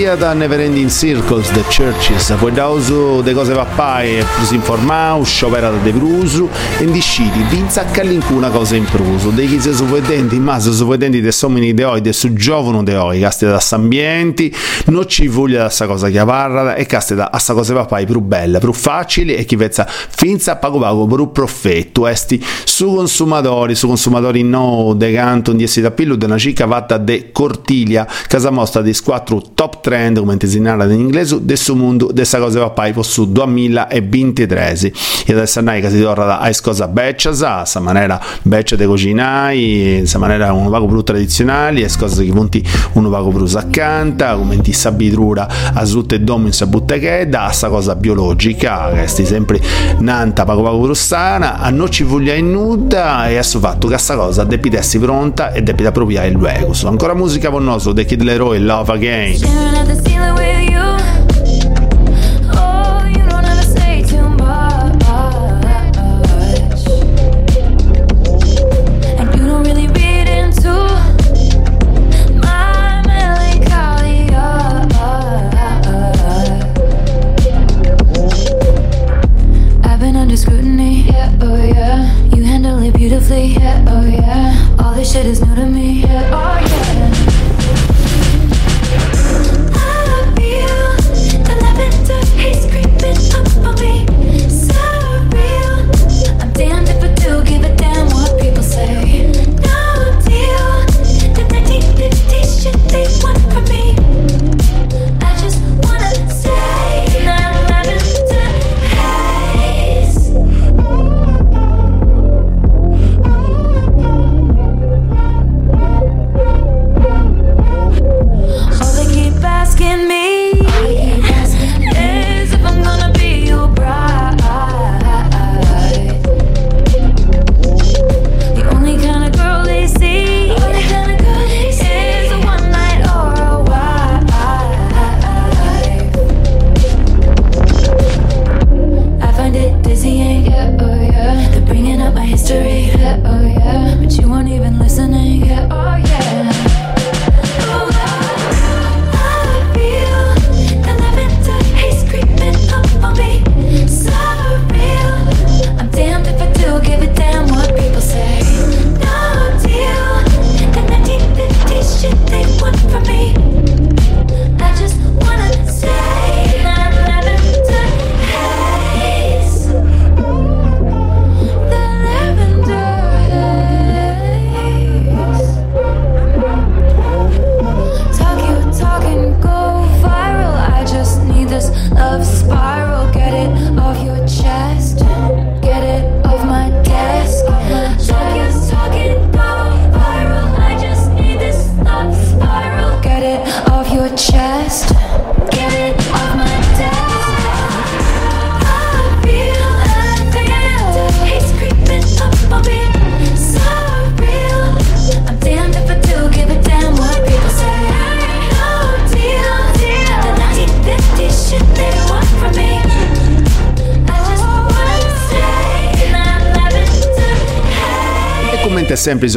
Via 0.00 0.16
da 0.16 0.32
Neverending 0.32 0.88
Circles, 0.88 1.50
The 1.50 1.62
Churches, 1.68 2.34
poi 2.38 2.52
da 2.52 2.68
uso 2.68 3.20
de 3.20 3.34
cose 3.34 3.52
pappai 3.52 4.20
e 4.20 4.24
plus 4.34 4.50
informau, 4.52 5.22
sciopera 5.24 5.70
de 5.70 5.92
prusu, 5.92 6.48
e 6.78 6.90
disciti, 6.90 7.42
vinza 7.50 7.82
a 7.82 7.84
callincuna 7.84 8.48
cosa 8.48 8.76
in 8.76 8.84
prusu, 8.84 9.30
dei 9.30 9.46
chi 9.46 9.60
se 9.60 9.74
suvedenti, 9.74 10.38
ma 10.38 10.58
se 10.58 10.72
suvedenti 10.72 11.20
de 11.20 11.30
somini 11.30 11.74
de 11.74 11.84
oi, 11.84 12.00
de 12.00 12.14
su 12.14 12.32
giovano 12.32 12.82
de 12.82 12.96
oi, 12.96 13.20
caste 13.20 13.46
da 13.46 13.60
s'ambienti, 13.60 14.50
non 14.86 15.06
ci 15.06 15.28
voglia 15.28 15.64
da 15.64 15.68
sta 15.68 15.86
cosa 15.86 16.08
chiavarra, 16.08 16.76
e 16.76 16.86
caste 16.86 17.14
da 17.14 17.30
sta 17.36 17.52
cose 17.52 17.74
pappai 17.74 18.06
più 18.06 18.20
belle, 18.20 18.58
più 18.58 18.72
facili, 18.72 19.34
e 19.34 19.44
chi 19.44 19.56
vezza 19.56 19.86
finza 19.86 20.56
pago 20.56 20.78
pago 20.78 21.06
più 21.06 21.30
profetto, 21.30 22.06
esti 22.06 22.42
su 22.64 22.94
consumatori, 22.94 23.74
su 23.74 23.86
consumatori 23.86 24.44
no, 24.44 24.94
de 24.96 25.12
canto, 25.12 25.52
di 25.52 25.64
essi 25.64 25.82
da 25.82 25.90
pillu, 25.90 26.16
de 26.16 26.24
una 26.24 26.38
cica 26.38 26.66
fatta 26.66 26.96
de 26.96 27.32
cortiglia, 27.32 28.08
casa 28.26 28.48
mostra 28.50 28.80
di 28.80 28.94
squattro 28.94 29.42
top 29.52 29.88
trend, 29.90 30.18
come 30.20 30.36
in 30.40 31.00
inglese, 31.00 31.40
suo 31.56 31.74
mondo, 31.74 32.10
dessa 32.12 32.38
cosa 32.38 32.60
va 32.60 32.70
poi 32.70 32.94
su 33.00 33.30
2023. 33.30 34.92
E 35.26 35.32
adesso 35.32 35.60
noi 35.60 35.80
che 35.80 35.90
si 35.90 36.00
torna 36.00 36.24
da 36.24 36.50
cosa 36.62 36.86
beccia, 36.86 37.32
sa, 37.34 37.64
sa 37.64 37.80
maniera 37.80 38.20
beccia 38.42 38.76
de 38.76 38.86
cucinai, 38.86 40.02
sa 40.04 40.18
maniera 40.18 40.52
un 40.52 40.68
vago 40.68 40.86
più 40.86 41.02
tradizionale, 41.02 41.80
e 41.80 41.88
cose 41.98 42.24
che 42.24 42.32
punti 42.32 42.64
uno 42.92 43.08
vago 43.08 43.30
più 43.30 43.46
saccanta, 43.46 44.36
come 44.36 44.60
ti 44.60 44.72
sabitrura 44.72 45.48
a 45.74 45.84
tutte 45.84 46.14
e 46.16 46.20
domo 46.20 46.46
in 46.46 46.52
che 47.00 47.26
da 47.28 47.50
sta 47.50 47.68
cosa 47.68 47.96
biologica, 47.96 48.92
che 48.92 49.06
sti 49.08 49.24
sempre 49.24 49.60
nanta 49.98 50.44
pago 50.44 50.62
pago 50.62 50.80
più 50.82 50.94
sana, 50.94 51.58
a 51.58 51.70
non 51.70 51.90
ci 51.90 52.04
voglia 52.04 52.34
in 52.34 52.50
nuda, 52.50 53.28
e 53.28 53.36
a 53.36 53.42
fatto 53.42 53.88
che 53.88 53.98
sta 53.98 54.14
cosa 54.16 54.44
depitessi 54.44 54.98
pronta 54.98 55.50
e 55.52 55.62
depita 55.62 55.90
proprio 55.90 56.22
il 56.24 56.32
luogo. 56.32 56.72
Ancora 56.84 57.14
musica 57.14 57.50
con 57.50 57.64
noi, 57.64 57.78
The 57.80 58.04
Kid 58.04 58.22
Leroy, 58.22 58.58
Love 58.60 58.92
Again. 58.92 59.79
at 59.80 59.86
the 59.86 59.96
ceiling 60.04 60.34
with 60.34 60.69
you 60.69 60.69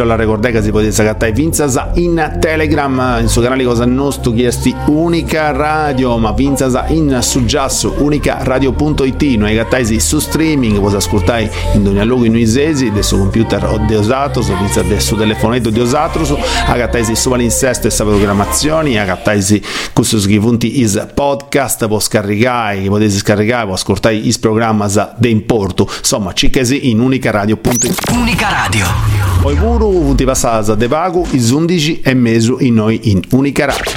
la 0.03 0.15
ricordare 0.15 0.53
che 0.53 0.61
si 0.61 0.71
potete 0.71 0.91
scattare 0.91 1.31
Vinzasa 1.31 1.91
in 1.95 2.37
Telegram. 2.39 3.19
In 3.21 3.27
suo 3.27 3.41
canale 3.41 3.63
cosa 3.63 3.85
nostro 3.85 4.31
chiesti 4.31 4.75
unica 4.87 5.51
radio. 5.51 6.17
Ma 6.17 6.31
Vinzasa 6.31 6.87
in 6.87 7.17
suggiasso 7.21 7.95
unica 7.99 8.39
radio.it 8.41 9.21
noi 9.37 9.55
gattaisi 9.55 9.99
su 9.99 10.19
streaming 10.19 10.79
puoi 10.79 10.93
ascoltare 10.95 11.49
in 11.73 11.87
ogni 11.87 12.03
luogo 12.05 12.25
in 12.25 12.33
Uisesi 12.33 12.91
del 12.91 13.03
suo 13.03 13.17
computer 13.17 13.63
o 13.65 13.77
di 13.77 13.93
usato 13.93 14.41
su 14.41 14.53
del 14.87 15.01
suo 15.01 15.17
telefonetto 15.17 15.69
di 15.69 15.79
usato 15.79 16.23
su 16.25 16.37
agattaisi 16.67 17.15
su 17.15 17.29
palinsesto 17.29 17.87
e 17.87 17.89
sa 17.89 18.03
programmazioni 18.03 18.97
agattaisi 18.97 19.61
questo 19.93 20.19
scrivunti 20.19 20.81
is 20.81 21.07
podcast 21.13 21.87
può 21.87 21.99
scaricare 21.99 22.81
potete 22.87 23.15
scaricare 23.15 23.65
può 23.65 23.73
ascoltare 23.73 24.15
is 24.15 24.37
programma 24.37 24.87
de 25.17 25.29
importo 25.29 25.89
insomma 25.97 26.33
cicchesi 26.33 26.89
in 26.89 26.99
unica 26.99 27.31
radio.it 27.31 28.11
unica 28.11 28.49
radio 28.49 28.85
poi 29.53 29.77
pure 29.77 30.15
ti 30.15 30.25
passata 30.25 30.75
de 30.75 30.87
pago 30.87 31.25
i 31.31 31.49
11 31.51 32.01
e 32.03 32.13
mezzo 32.13 32.57
in 32.59 32.73
noi 32.75 33.11
in 33.11 33.21
Unica 33.31 33.65
Radio. 33.65 33.91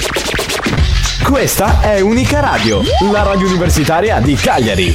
Questa 1.23 1.81
è 1.81 1.99
Unica 1.99 2.39
Radio, 2.39 2.81
la 3.11 3.23
radio 3.23 3.47
universitaria 3.47 4.19
di 4.19 4.35
Cagliari. 4.35 4.93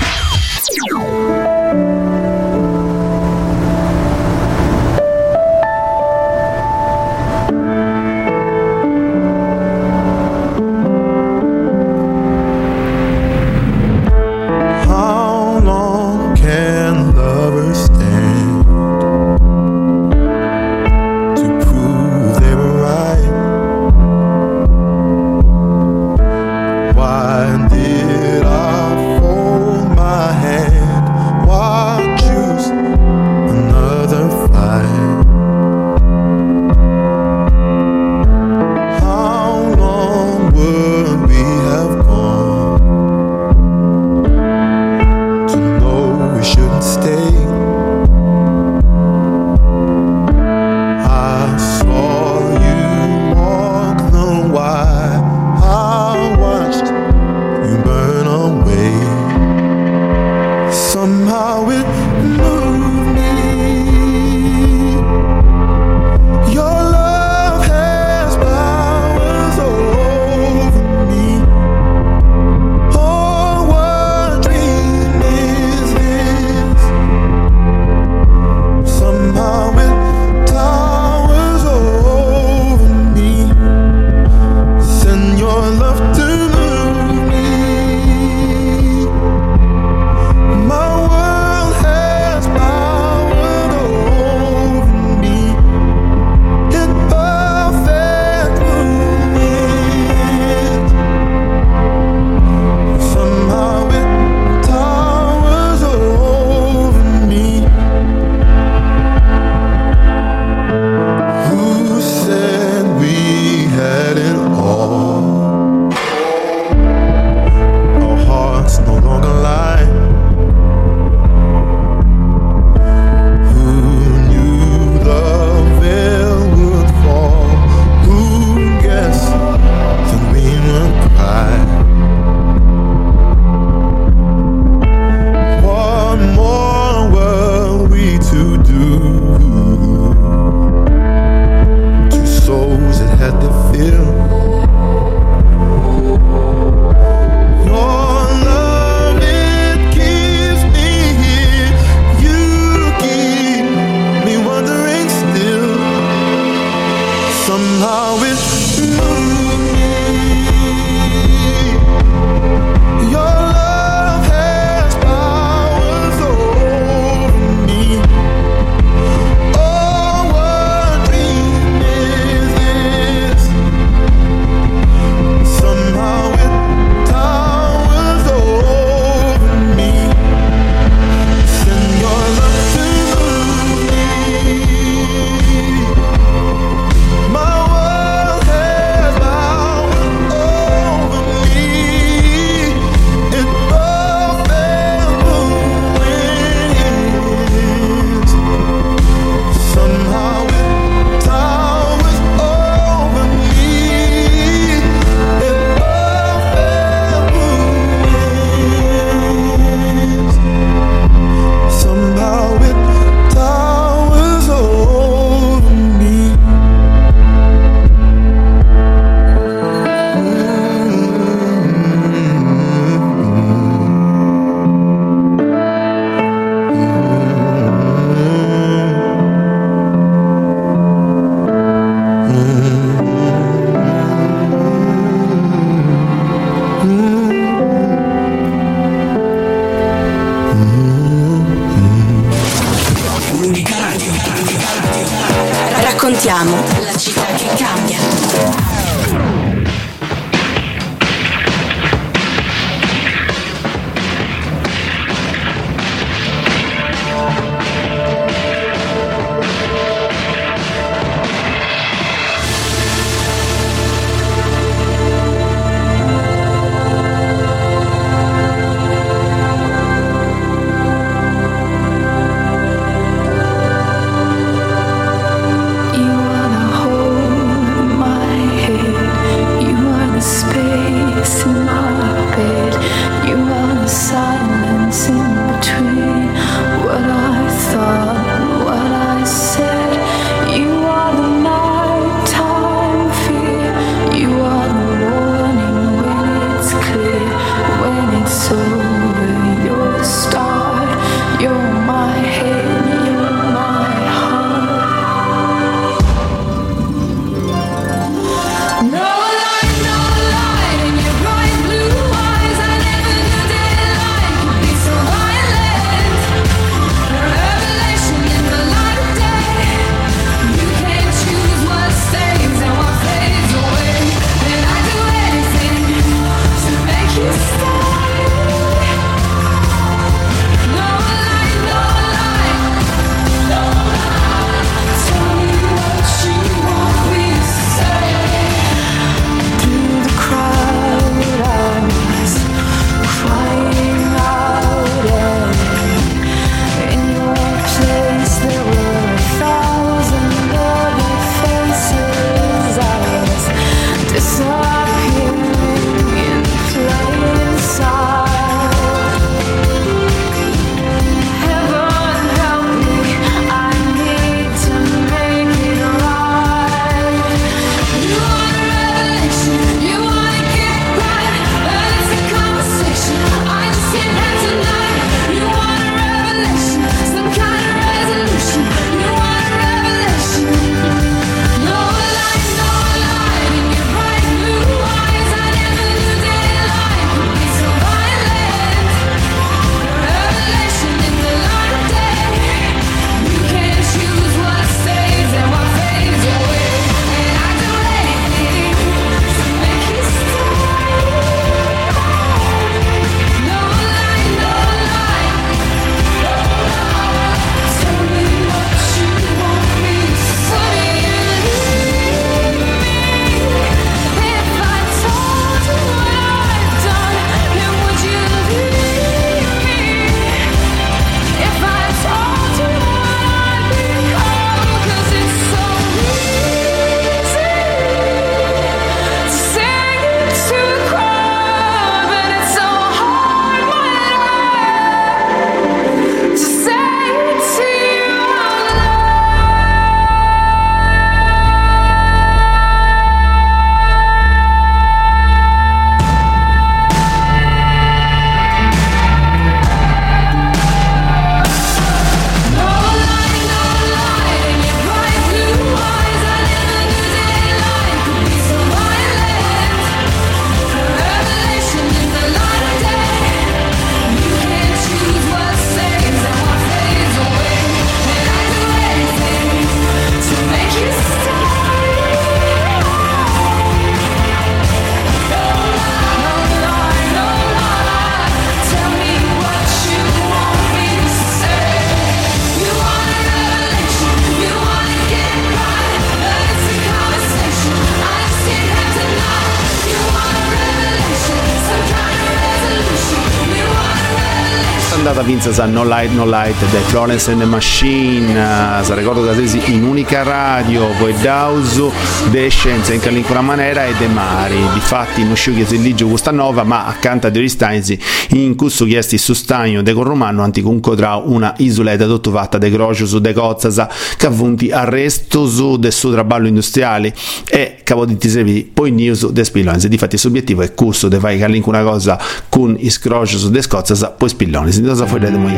Princess 495.42 495.58
a 495.58 495.66
No 495.66 495.82
Light 495.82 496.12
No 496.12 496.24
Light 496.24 496.54
dai 496.70 496.82
Florence 496.82 497.28
and 497.32 497.40
the 497.40 497.46
Machine 497.46 498.30
eh, 498.30 498.84
se 498.84 498.94
ricordo 498.94 499.24
da 499.24 499.32
tesi 499.32 499.60
in 499.72 499.82
unica 499.82 500.22
radio 500.22 500.86
poi 501.00 501.12
Dausu 501.20 501.90
De 502.30 502.48
Scienza 502.48 502.92
in 502.92 503.00
Calincura 503.00 503.40
Manera 503.40 503.84
e 503.86 503.94
De 503.98 504.06
Mari. 504.06 504.56
Difatti 504.72 505.24
non 505.24 505.34
scioglie 505.34 505.66
Zelligio 505.66 506.06
Gustanova 506.06 506.62
ma 506.62 506.86
accanto 506.86 507.26
a 507.26 507.30
Dori 507.30 507.48
Steinzi 507.48 507.98
in 508.30 508.54
cusso 508.54 508.84
chiesti 508.84 509.18
su 509.18 509.32
stagno 509.32 509.82
de 509.82 509.92
Corromano 509.92 510.42
anticuncodra 510.42 511.16
una 511.16 511.54
isoletta 511.56 512.06
dottovata 512.06 512.58
de 512.58 512.70
Grocius 512.70 513.16
de 513.16 513.32
Cozzasa 513.32 513.90
che 514.16 514.26
avvunti 514.26 514.70
arresto 514.70 515.48
su 515.48 515.76
de 515.76 515.90
suo 515.90 516.12
traballo 516.12 516.46
industriale 516.46 517.12
e 517.48 517.78
cavodittisevi 517.82 518.70
poi 518.72 518.92
news 518.92 519.28
de 519.28 519.42
Spillonese 519.42 519.88
difatti 519.88 520.24
obiettivo 520.24 520.62
è 520.62 520.72
cusso 520.72 521.08
de 521.08 521.18
fai 521.18 521.36
Calincura 521.36 521.82
cosa 521.82 522.16
con 522.48 522.76
iscrocius 522.78 523.48
de 523.48 523.60
Scozzasa 523.60 524.10
poi 524.10 524.28
Spillonese 524.28 524.78
in 524.78 524.86
cosa 524.86 525.04
eh. 525.04 525.08
fuori 525.08 525.30
de 525.32 525.38
moj 525.38 525.52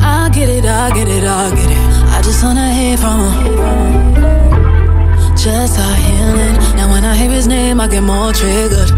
I 0.00 0.30
get 0.36 0.48
it, 0.48 0.64
I 0.64 0.90
get 0.90 1.08
it. 1.08 1.24
I 2.16 2.20
just 2.22 2.42
wanna 2.44 2.68
hear 2.78 2.96
from 2.96 3.18
him. 3.24 3.54
Just 5.44 5.76
how 5.76 5.94
healing. 6.04 6.56
Now 6.76 6.90
when 6.92 7.04
I 7.04 7.14
hear 7.20 7.30
his 7.30 7.46
name, 7.46 7.80
I 7.80 7.86
get 7.88 8.02
more 8.02 8.32
triggered. 8.32 8.90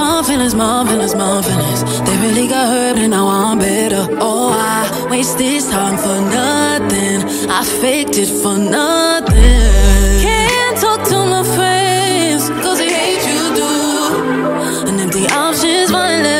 My 0.00 0.22
feelings, 0.26 0.54
my 0.54 0.86
feelings, 0.88 1.14
my 1.14 1.42
feelings. 1.42 1.80
They 2.06 2.16
really 2.24 2.46
got 2.48 2.66
hurt, 2.72 2.96
and 2.98 3.10
now 3.10 3.28
I'm 3.28 3.58
bitter. 3.58 4.06
Oh, 4.20 4.50
I 4.52 5.08
waste 5.10 5.38
this 5.38 5.70
time 5.70 5.96
for 6.04 6.18
nothing. 6.38 7.18
I 7.58 7.60
faked 7.80 8.16
it 8.22 8.30
for 8.42 8.56
nothing. 8.58 10.20
Can't 10.24 10.39
talk 10.80 11.06
to 11.08 11.16
my 11.26 11.42
friends, 11.56 12.48
cause 12.64 12.78
they 12.78 12.88
hate 12.88 13.24
you 13.30 13.54
do. 13.54 14.88
And 14.88 14.98
empty 15.00 15.26
options, 15.26 15.90
mindless. 15.90 16.39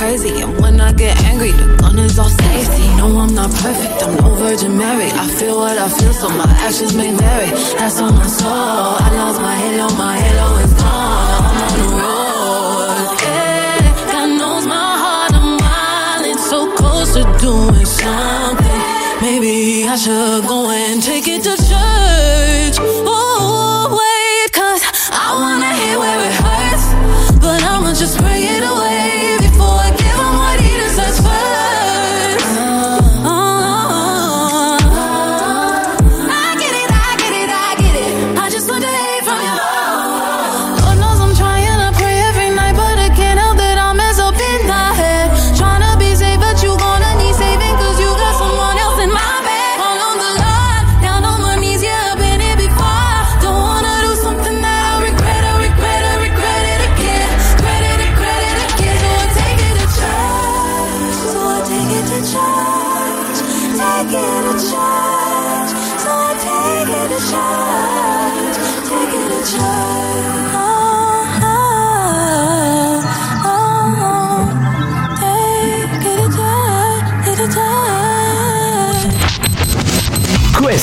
Crazy. 0.00 0.32
And 0.40 0.58
when 0.62 0.80
I 0.80 0.92
get 0.92 1.14
angry, 1.30 1.52
the 1.52 1.66
gun 1.80 1.98
is 1.98 2.18
all 2.18 2.32
safety. 2.44 2.86
No, 2.96 3.06
I'm 3.22 3.34
not 3.34 3.50
perfect, 3.64 4.02
I'm 4.02 4.14
no 4.16 4.28
Virgin 4.42 4.72
Mary. 4.82 5.10
I 5.24 5.26
feel 5.38 5.56
what 5.62 5.76
I 5.76 5.88
feel, 5.98 6.14
so 6.14 6.28
my 6.30 6.48
actions 6.66 6.94
may 6.94 7.12
vary. 7.14 7.50
That's 7.78 8.00
on 8.00 8.14
my 8.14 8.26
soul. 8.26 8.96
I 9.04 9.08
lost 9.20 9.38
my 9.48 9.56
halo, 9.62 9.86
my 10.04 10.16
halo 10.24 10.48
is 10.64 10.72
gone. 10.80 11.30
I'm 11.46 11.56
on 11.64 11.72
the 11.78 11.86
road. 12.00 13.08
Yeah, 13.24 14.12
God 14.12 14.30
knows 14.40 14.64
my 14.74 14.88
heart, 15.02 15.32
I'm 15.38 15.50
wildin', 15.64 16.40
so 16.50 16.58
close 16.78 17.10
to 17.16 17.22
doing 17.44 17.88
something. 18.00 18.82
Maybe 19.20 19.84
I 19.86 19.96
should 19.96 20.48
go 20.48 20.70
and 20.70 21.02
take 21.02 21.28
it 21.28 21.42
to 21.42 21.59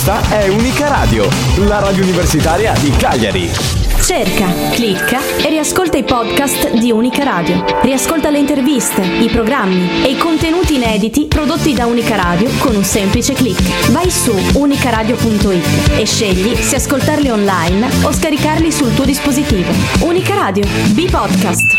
Questa 0.07 0.37
è 0.37 0.47
Unica 0.47 0.87
Radio, 0.87 1.27
la 1.65 1.79
radio 1.79 2.01
universitaria 2.01 2.71
di 2.79 2.91
Cagliari. 2.91 3.51
Cerca, 4.01 4.47
clicca 4.71 5.19
e 5.35 5.49
riascolta 5.49 5.97
i 5.97 6.05
podcast 6.05 6.71
di 6.79 6.91
Unica 6.91 7.25
Radio. 7.25 7.65
Riascolta 7.81 8.29
le 8.29 8.37
interviste, 8.37 9.01
i 9.01 9.27
programmi 9.27 10.05
e 10.05 10.11
i 10.11 10.17
contenuti 10.17 10.75
inediti 10.75 11.25
prodotti 11.25 11.73
da 11.73 11.87
Unica 11.87 12.15
Radio 12.15 12.49
con 12.59 12.77
un 12.77 12.85
semplice 12.85 13.33
clic. 13.33 13.89
Vai 13.91 14.09
su 14.09 14.33
unicaradio.it 14.53 15.99
e 15.99 16.05
scegli 16.05 16.55
se 16.55 16.77
ascoltarli 16.77 17.29
online 17.29 17.89
o 18.03 18.13
scaricarli 18.13 18.71
sul 18.71 18.93
tuo 18.93 19.03
dispositivo. 19.03 19.73
Unica 20.05 20.35
Radio, 20.35 20.63
B-Podcast. 20.91 21.75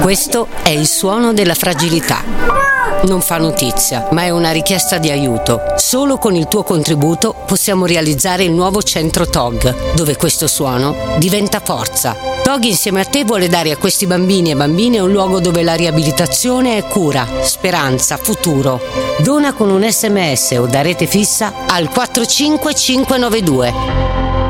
Questo 0.00 0.48
è 0.62 0.70
il 0.70 0.86
suono 0.86 1.34
della 1.34 1.54
fragilità. 1.54 2.71
Non 3.04 3.20
fa 3.20 3.36
notizia, 3.36 4.06
ma 4.12 4.22
è 4.22 4.30
una 4.30 4.52
richiesta 4.52 4.98
di 4.98 5.10
aiuto. 5.10 5.60
Solo 5.76 6.18
con 6.18 6.36
il 6.36 6.46
tuo 6.46 6.62
contributo 6.62 7.34
possiamo 7.46 7.84
realizzare 7.84 8.44
il 8.44 8.52
nuovo 8.52 8.80
centro 8.80 9.26
TOG, 9.26 9.94
dove 9.94 10.16
questo 10.16 10.46
suono 10.46 10.94
diventa 11.18 11.58
forza. 11.58 12.16
TOG 12.42 12.62
insieme 12.62 13.00
a 13.00 13.04
te 13.04 13.24
vuole 13.24 13.48
dare 13.48 13.72
a 13.72 13.76
questi 13.76 14.06
bambini 14.06 14.52
e 14.52 14.56
bambine 14.56 15.00
un 15.00 15.10
luogo 15.10 15.40
dove 15.40 15.64
la 15.64 15.74
riabilitazione 15.74 16.76
è 16.76 16.86
cura, 16.86 17.26
speranza, 17.42 18.16
futuro. 18.16 18.80
Dona 19.18 19.52
con 19.52 19.68
un 19.68 19.82
sms 19.82 20.52
o 20.58 20.66
da 20.66 20.82
rete 20.82 21.06
fissa 21.06 21.52
al 21.66 21.88
45592. 21.88 23.74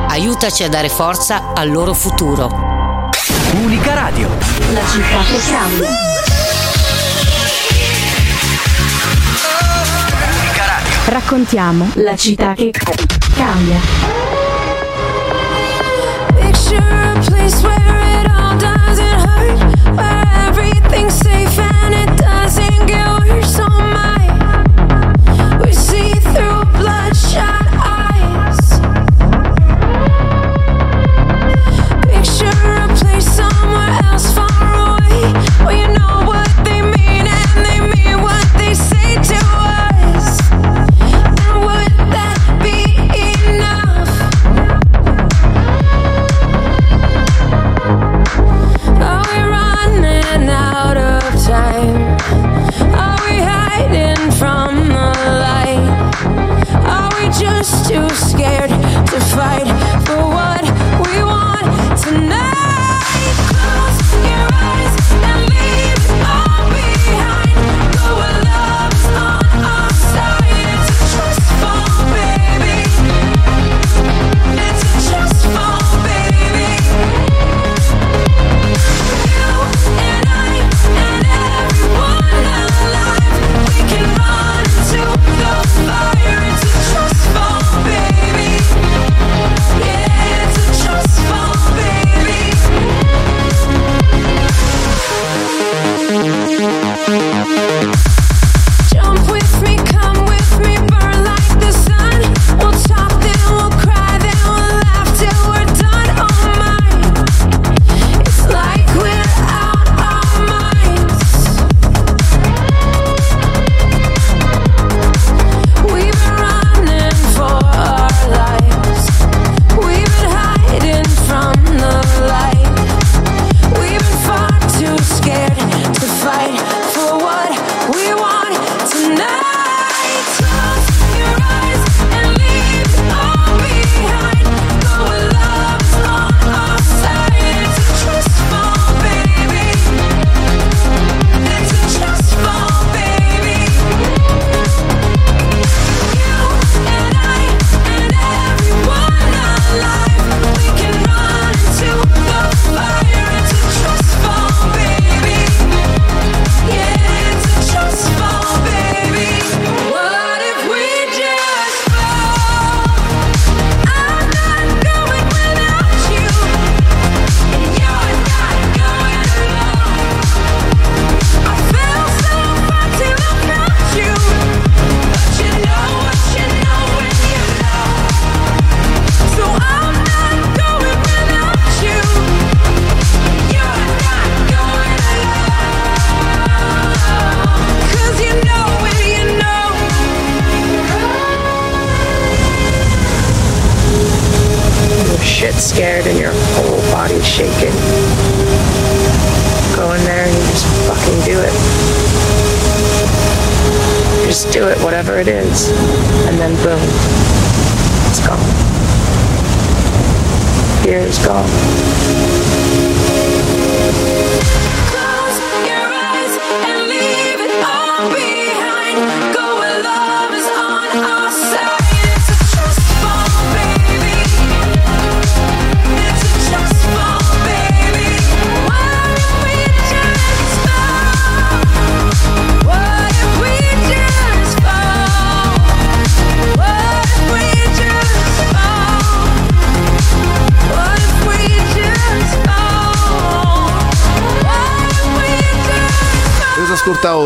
Aiutaci 0.09 0.63
a 0.63 0.69
dare 0.69 0.91
forza 0.91 1.55
al 1.55 1.71
loro 1.71 1.95
futuro. 1.95 2.51
Unica 3.63 3.95
Radio. 3.95 4.29
La 4.75 4.83
città 4.85 5.23
che 5.23 5.39
cambia. 5.51 6.12
Raccontiamo 11.05 11.91
la 11.95 12.17
città 12.17 12.55
che 12.55 12.71
cambia. 13.35 13.81
Picture 16.39 16.79
a 16.79 17.19
place 17.27 17.63
where 17.63 18.21
it 18.21 18.31
all 18.31 18.57
doesn't 18.57 19.21
hurt, 19.21 19.59
where 19.97 20.23
everything's 20.47 21.15
safe 21.15 21.42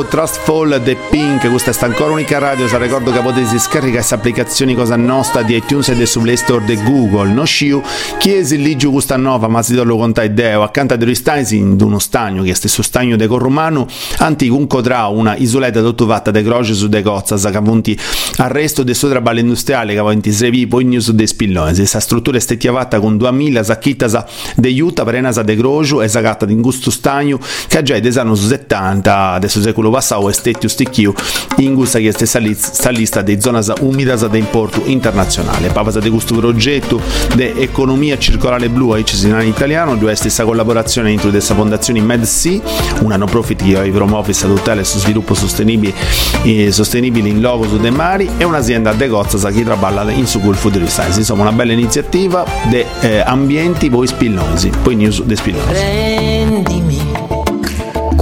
Trust 0.09 0.41
Fall 0.45 0.81
The 0.83 0.97
Pink, 1.11 1.49
questa 1.51 1.71
è 1.71 1.85
ancora 1.85 2.13
unica 2.13 2.39
radio, 2.39 2.69
se 2.69 2.79
ricordo 2.79 3.11
che 3.13 3.21
potete 3.21 3.59
scaricare 3.59 3.93
questa 3.93 4.15
applicazione 4.15 4.75
cosa 4.75 4.97
nostra 4.97 5.43
di 5.43 5.57
iTunes 5.57 5.89
e 5.89 6.07
su 6.07 6.21
Play 6.21 6.37
Store 6.37 6.65
di 6.65 6.81
Google, 6.83 7.31
no 7.31 7.45
sciu, 7.45 7.83
chiesi 8.19 8.61
lì 8.61 8.77
giù 8.77 8.93
questa 8.93 9.17
nuova, 9.17 9.49
ma 9.49 9.63
si 9.63 9.75
lo 9.75 9.97
conta 9.97 10.23
idea, 10.23 10.63
accanto 10.63 10.95
a 10.95 10.97
dei 10.97 11.15
stasi 11.15 11.57
in 11.57 11.77
uno 11.81 11.99
stagno, 11.99 12.43
che 12.43 12.51
è 12.51 12.55
stesso 12.55 12.83
stagno 12.83 13.17
de 13.17 13.27
Corromano, 13.27 13.87
antico 14.19 14.57
un 14.57 14.67
codrà 14.67 15.07
una 15.07 15.37
isoletta 15.37 15.81
dottovatta 15.81 16.31
de 16.31 16.43
croce 16.43 16.75
su 16.75 16.89
de 16.89 17.03
cozza, 17.03 17.37
che 17.51 17.57
avunti 17.57 17.99
arresto 18.37 18.83
de 18.83 18.95
sua 18.95 19.09
traballo 19.09 19.41
industriale, 19.41 19.93
che 19.93 19.99
avunti 19.99 20.31
srevi 20.31 20.67
poi 20.67 20.85
news 20.85 21.11
de 21.11 21.27
spillone, 21.27 21.73
questa 21.73 22.01
struttura 22.01 22.37
è 22.37 22.41
stettiavata 22.41 23.01
con 23.01 23.17
2000 23.17 23.63
sacchitta 23.63 24.27
de 24.57 24.69
aiuta 24.69 25.05
per 25.05 25.15
una 25.15 25.31
de 25.31 25.57
croce 25.57 26.03
e 26.03 26.09
sagatta 26.09 26.47
di 26.47 26.55
gusto 26.57 26.91
stagno, 26.91 27.39
che 27.69 27.83
già 27.83 27.95
è 27.95 28.01
desano 28.01 28.35
su 28.35 28.47
70 28.47 29.31
adesso 29.31 29.61
secolo 29.61 29.91
passato 29.91 30.29
è 30.29 30.33
stetti 30.33 30.69
sticchiu 30.69 31.13
in 31.59 31.75
gusta 31.75 31.99
che 31.99 32.13
stessa 32.13 32.41
sta 32.53 32.91
lista 32.91 33.23
di 33.23 33.41
zone 33.41 33.63
umide 33.81 34.17
da 34.17 34.37
importo 34.37 34.83
internazionale. 34.85 35.69
Pavasa 35.69 36.01
di 36.01 36.11
questo 36.11 36.35
progetto 36.35 37.01
di 37.35 37.53
economia 37.57 38.19
circolare 38.19 38.69
blu 38.69 38.91
a 38.91 38.99
in 38.99 39.43
italiano, 39.47 39.97
due 39.97 40.15
stessa 40.15 40.45
collaborazione 40.45 41.09
dentro 41.09 41.31
questa 41.31 41.55
fondazione 41.55 42.01
MedSea, 42.01 42.61
una 43.01 43.17
no 43.17 43.27
profit 43.27 43.63
che 43.63 43.91
promuove 43.91 44.25
questa 44.25 44.47
tutela 44.47 44.83
su 44.85 44.99
sviluppo 44.99 45.35
sostenibile, 45.35 45.95
eh, 46.43 46.71
sostenibile 46.71 47.29
in 47.29 47.41
logo 47.41 47.67
su 47.69 47.79
dei 47.79 47.91
mari 47.91 48.26
e 48.37 48.45
un'azienda 48.45 48.93
de 48.93 49.09
Gozza 49.09 49.51
che 49.51 49.65
traballa 49.65 50.11
in 50.11 50.27
su 50.27 50.41
di 50.79 50.89
Science. 50.89 51.19
Insomma, 51.19 51.43
una 51.43 51.53
bella 51.53 51.73
iniziativa 51.73 52.45
di 52.69 52.85
eh, 53.01 53.21
ambienti 53.21 53.91
poi 53.91 54.07
spillosi, 54.07 54.71
poi 54.83 54.95
news 54.97 55.23
de 55.23 55.37
spillosi. 55.37 55.67
Prendimi 55.67 57.17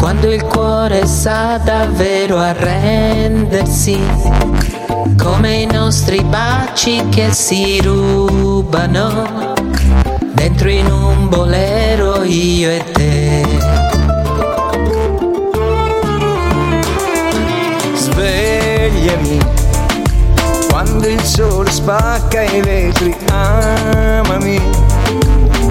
quando 0.04 0.30
il 0.30 0.42
cuore 0.44 1.06
sa 1.06 1.56
davvero 1.56 2.36
arrendersi, 2.36 3.98
come 5.16 5.54
i 5.54 5.66
nostri 5.66 6.22
baci 6.22 7.02
che 7.08 7.32
si 7.32 7.80
rubano, 7.80 9.54
dentro 10.34 10.68
in 10.68 10.90
un 10.90 11.28
bolero 11.30 12.22
io 12.22 12.70
e 12.70 12.84
te. 12.92 13.46
Svegliami 17.94 19.53
quando 21.04 21.08
il 21.08 21.22
sole 21.22 21.70
spacca 21.70 22.42
i 22.42 22.60
vetri, 22.62 23.14
amami 23.30 24.58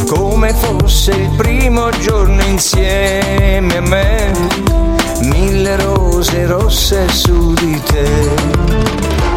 come 0.07 0.53
fosse 0.53 1.11
il 1.11 1.29
primo 1.35 1.89
giorno 2.01 2.41
insieme 2.43 3.77
a 3.77 3.81
me, 3.81 4.31
mille 5.21 5.75
rose 5.77 6.45
rosse 6.45 7.09
su 7.09 7.53
di 7.53 7.81
te. 7.81 8.29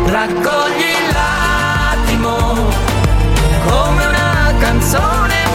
Raccogli 0.07 0.93
l'attimo 1.13 2.37
come 3.67 4.05
una 4.05 4.55
canzone 4.59 5.46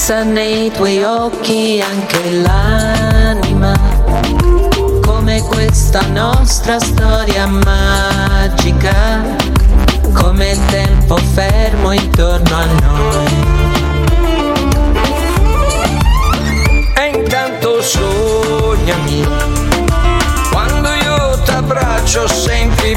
fissa 0.00 0.22
nei 0.22 0.70
tuoi 0.70 1.02
occhi 1.02 1.84
anche 1.86 2.30
l'anima, 2.30 3.78
come 5.02 5.42
questa 5.42 6.00
nostra 6.06 6.78
storia 6.78 7.46
magica, 7.46 9.20
come 10.14 10.52
il 10.52 10.64
tempo 10.70 11.16
fermo 11.16 11.92
intorno 11.92 12.56
a 12.56 12.64
noi. 12.64 13.46
E 16.96 17.06
intanto 17.18 17.82
sognami, 17.82 19.28
quando 20.50 20.88
io 20.94 21.38
t'abbraccio 21.44 22.26
senti 22.26 22.86
i 22.86 22.96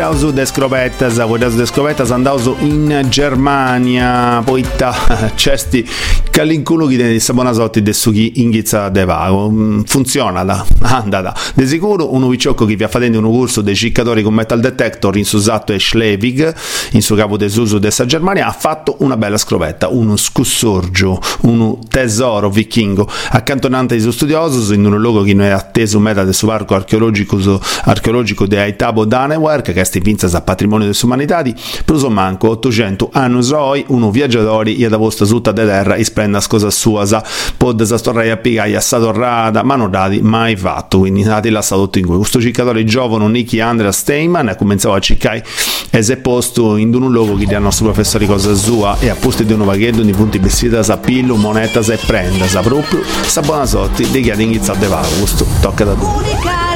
Voidaus 0.00 0.32
de 0.32 0.46
Scrovettas, 0.46 1.18
Voidaus 1.18 1.54
de 1.54 1.66
Scrovettas 1.66 2.10
andaus 2.10 2.46
in 2.62 2.90
Germania, 3.10 4.42
poi 4.46 4.64
ta 4.78 4.94
cesti 5.36 5.84
calinculo 6.30 6.86
che 6.86 6.96
di 6.96 7.20
Sabonasotti 7.20 7.82
de 7.82 7.92
sughi 7.92 8.40
inghizza 8.40 8.88
de 8.88 9.04
vago. 9.04 9.50
Mm, 9.50 9.80
funziona 9.82 10.44
da, 10.44 10.64
andata. 10.80 11.34
De 11.54 11.66
sicuro 11.66 12.14
uno 12.14 12.28
viciocco 12.28 12.64
che 12.64 12.76
vi 12.76 12.84
ha 12.84 12.88
fatto 12.88 13.04
un 13.04 13.22
corso 13.22 13.60
dei 13.60 13.74
ciccatori 13.74 14.22
con 14.22 14.34
metal 14.34 14.60
detector 14.60 15.16
in 15.16 15.24
Susato 15.24 15.72
e 15.72 15.78
Schlevig, 15.78 16.54
in 16.92 17.02
suo 17.02 17.16
capo 17.16 17.36
desuso 17.36 17.78
dessa 17.78 18.06
Germania, 18.06 18.46
ha 18.46 18.52
fatto 18.52 18.96
una 19.00 19.16
bella 19.16 19.36
scrovetta, 19.36 19.88
uno 19.88 20.16
scussorgio, 20.16 21.20
un 21.42 21.78
tesoro 21.88 22.50
vichingo, 22.50 23.08
accantonante 23.30 23.94
di 23.94 24.00
suo 24.00 24.12
studioso 24.12 24.72
in 24.72 24.84
un 24.84 24.98
luogo 25.00 25.22
che 25.22 25.34
non 25.34 25.46
è 25.46 25.50
atteso 25.50 25.98
meta 25.98 26.24
del 26.24 26.34
suo 26.34 26.48
parco 26.48 26.74
archeologico, 26.74 27.38
archeologico 27.84 28.46
di 28.46 28.56
Aitabo 28.56 29.04
Danewerk, 29.04 29.72
che 29.72 29.80
è 29.80 29.98
vinta 30.00 30.26
a 30.26 30.40
patrimonio 30.40 30.86
dell'umanità, 30.90 31.42
o 31.86 32.10
manco 32.10 32.50
800 32.50 33.10
anni 33.12 33.46
roi, 33.48 33.84
uno 33.88 34.10
viaggiatori 34.10 34.76
e 34.76 34.88
da 34.88 34.96
vostra 34.96 35.24
sutta 35.24 35.52
de 35.52 35.64
terra 35.64 35.94
e 35.94 36.04
sprenda 36.20 36.40
scosa 36.40 36.70
sua, 36.70 37.06
sa, 37.06 37.24
pod 37.56 37.82
sa 37.82 37.96
storrai 37.96 38.30
a 38.30 38.36
pigare 38.36 38.76
a 38.76 38.80
satorrada, 38.80 39.62
ma 39.62 39.76
non 39.76 39.90
dati 39.90 40.20
mai 40.20 40.54
fatto, 40.56 40.98
quindi 40.98 41.22
nati 41.22 41.48
là 41.48 41.62
stato 41.62 41.90
in 41.98 42.06
cui. 42.06 42.16
Questo 42.16 42.40
ciccatore 42.40 42.84
giovane 42.84 43.26
Nicky 43.28 43.60
Andrea 43.60 43.92
Steinman 43.92 44.48
ha 44.48 44.56
cominciato 44.56 44.94
a 44.94 44.98
ciccare 44.98 45.44
e 45.88 46.02
si 46.02 46.12
è 46.12 46.16
posto 46.18 46.76
in 46.76 46.94
un 46.94 47.10
luogo 47.10 47.36
che 47.36 47.44
il 47.44 47.60
nostro 47.60 47.86
professore 47.86 48.26
cosa 48.26 48.54
sua 48.54 48.96
e 49.00 49.08
a 49.08 49.14
posto 49.14 49.42
di 49.42 49.52
un 49.52 49.64
vaghetto 49.64 50.02
di 50.02 50.12
punti 50.12 50.38
vestita 50.38 50.82
sa 50.82 50.98
pillo, 50.98 51.36
moneta 51.36 51.82
sa 51.82 51.94
e 51.94 51.98
prenda, 52.04 52.46
sa 52.46 52.60
proprio, 52.60 53.02
sa 53.22 53.40
buona 53.40 53.64
sorte 53.64 54.08
di 54.10 54.20
chi 54.20 54.30
ha 54.30 54.40
iniziato 54.40 54.72
a 54.72 54.80
devare, 54.80 55.08
questo 55.18 55.46
tocca 55.60 55.84
da 55.84 55.94
tu. 55.94 56.69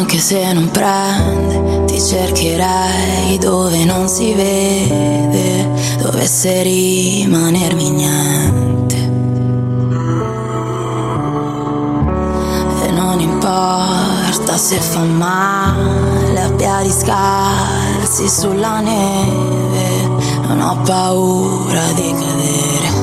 Anche 0.00 0.18
se 0.18 0.50
non 0.54 0.70
prende, 0.70 1.84
ti 1.84 2.00
cercherei 2.00 3.36
dove 3.38 3.84
non 3.84 4.08
si 4.08 4.32
vede, 4.32 5.68
dovesse 5.98 6.62
rimanermi 6.62 7.90
niente. 7.90 8.96
E 12.82 12.90
non 12.92 13.20
importa 13.20 14.56
se 14.56 14.80
fa 14.80 15.00
male 15.00 16.40
a 16.40 16.50
piedi 16.52 16.90
scarsi 16.90 18.26
sulla 18.26 18.80
neve, 18.80 20.08
non 20.46 20.62
ho 20.62 20.80
paura 20.82 21.92
di 21.94 22.14
cadere. 22.14 22.99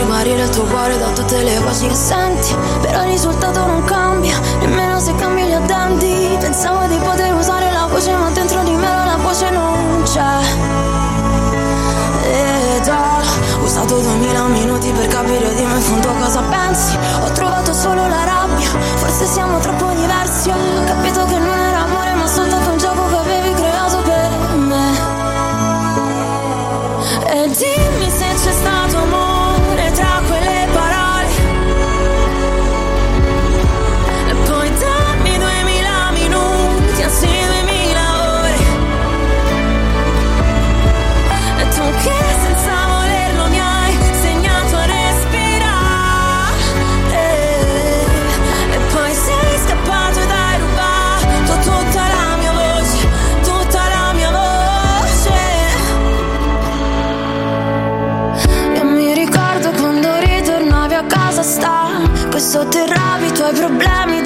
Poter 0.00 0.06
guarire 0.06 0.42
il 0.42 0.50
tuo 0.50 0.64
cuore 0.64 0.98
da 0.98 1.08
tutte 1.08 1.42
le 1.42 1.58
voci 1.60 1.86
che 1.86 1.94
senti. 1.94 2.54
Però 2.80 3.02
il 3.02 3.10
risultato 3.10 3.66
non 3.66 3.84
cambia, 3.84 4.38
nemmeno 4.60 4.98
se 4.98 5.14
cambi 5.14 5.42
gli 5.42 5.52
addenti. 5.52 6.36
Pensavo 6.38 6.86
di 6.86 6.96
poter 6.96 7.34
usare 7.34 7.70
la 7.70 7.86
voce 7.86 8.12
ma 8.12 8.30
dentro 8.30 8.62
di 8.62 8.74
me 8.74 8.86
la 8.86 9.16
voce 9.20 9.50
non 9.50 10.02
c'è. 10.04 10.38
Ed 12.24 12.88
ho 12.88 13.62
usato 13.62 13.98
duemila 13.98 14.44
minuti 14.44 14.90
per 14.90 15.06
capire 15.08 15.54
di 15.54 15.64
me 15.64 15.74
in 15.74 15.82
fondo 15.82 16.12
cosa 16.18 16.40
pensi. 16.42 16.96
Ho 17.22 17.30
trovato 17.32 17.72
solo 17.72 18.06
la 18.06 18.24
rabbia, 18.24 18.68
forse 18.96 19.26
siamo 19.26 19.58
troppo 19.58 19.90
diversi 19.94 20.50
sotterravi 62.50 63.26
i 63.26 63.32
tuoi 63.32 63.52
problemi 63.52 64.19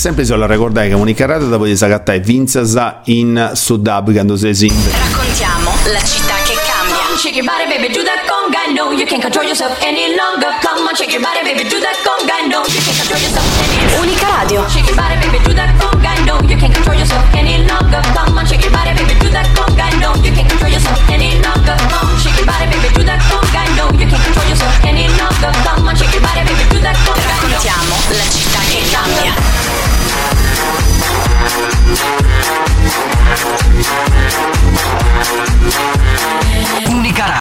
Come 0.00 0.14
sempre 0.14 0.24
se 0.24 0.34
la 0.34 0.46
ricordai 0.46 0.88
che 0.88 0.94
unica 0.94 1.26
radio 1.26 1.46
dopo 1.48 1.66
di 1.66 1.76
sagattare 1.76 2.20
Vinzasa 2.20 3.02
in 3.12 3.50
Sudab 3.52 4.10
quando 4.10 4.34
si 4.34 4.48
esinde. 4.48 4.90
Raccontiamo 4.96 5.72
la 5.92 6.00
città 6.00 6.36
che 6.42 6.56
cambia. 6.64 7.18
Shake 7.18 7.36
your 7.36 7.44
body, 7.44 7.68
baby, 7.68 7.92
do 7.92 8.00
that 8.00 8.24
conga. 8.24 8.64
No, 8.72 8.96
you 8.96 9.04
can't 9.04 9.20
control 9.20 9.44
yourself 9.44 9.76
any 9.84 10.16
longer. 10.16 10.56
Come 10.64 10.88
on, 10.88 10.96
shake 10.96 11.12
your 11.12 11.20
body, 11.20 11.44
baby, 11.44 11.68
do 11.68 11.76
that 11.84 12.00
conga. 12.00 12.48
No, 12.48 12.64
you 12.64 12.80
can't 12.80 12.96
control 12.96 13.20
yourself 13.20 13.44
any 13.60 13.76
longer. 13.84 14.00
Unica 14.00 14.28
radio. 14.40 14.66
Shake 14.72 14.88
your 14.88 14.96
body, 14.96 15.20
baby, 15.20 15.38
do 15.44 15.52
that 15.52 15.68
conga. 15.76 16.16
No, 16.24 16.40
you 16.48 16.56
can't 16.56 16.72
control 16.72 16.96
yourself 16.96 17.20
any 17.36 17.60
longer. 17.68 18.00
longer. 18.16 18.79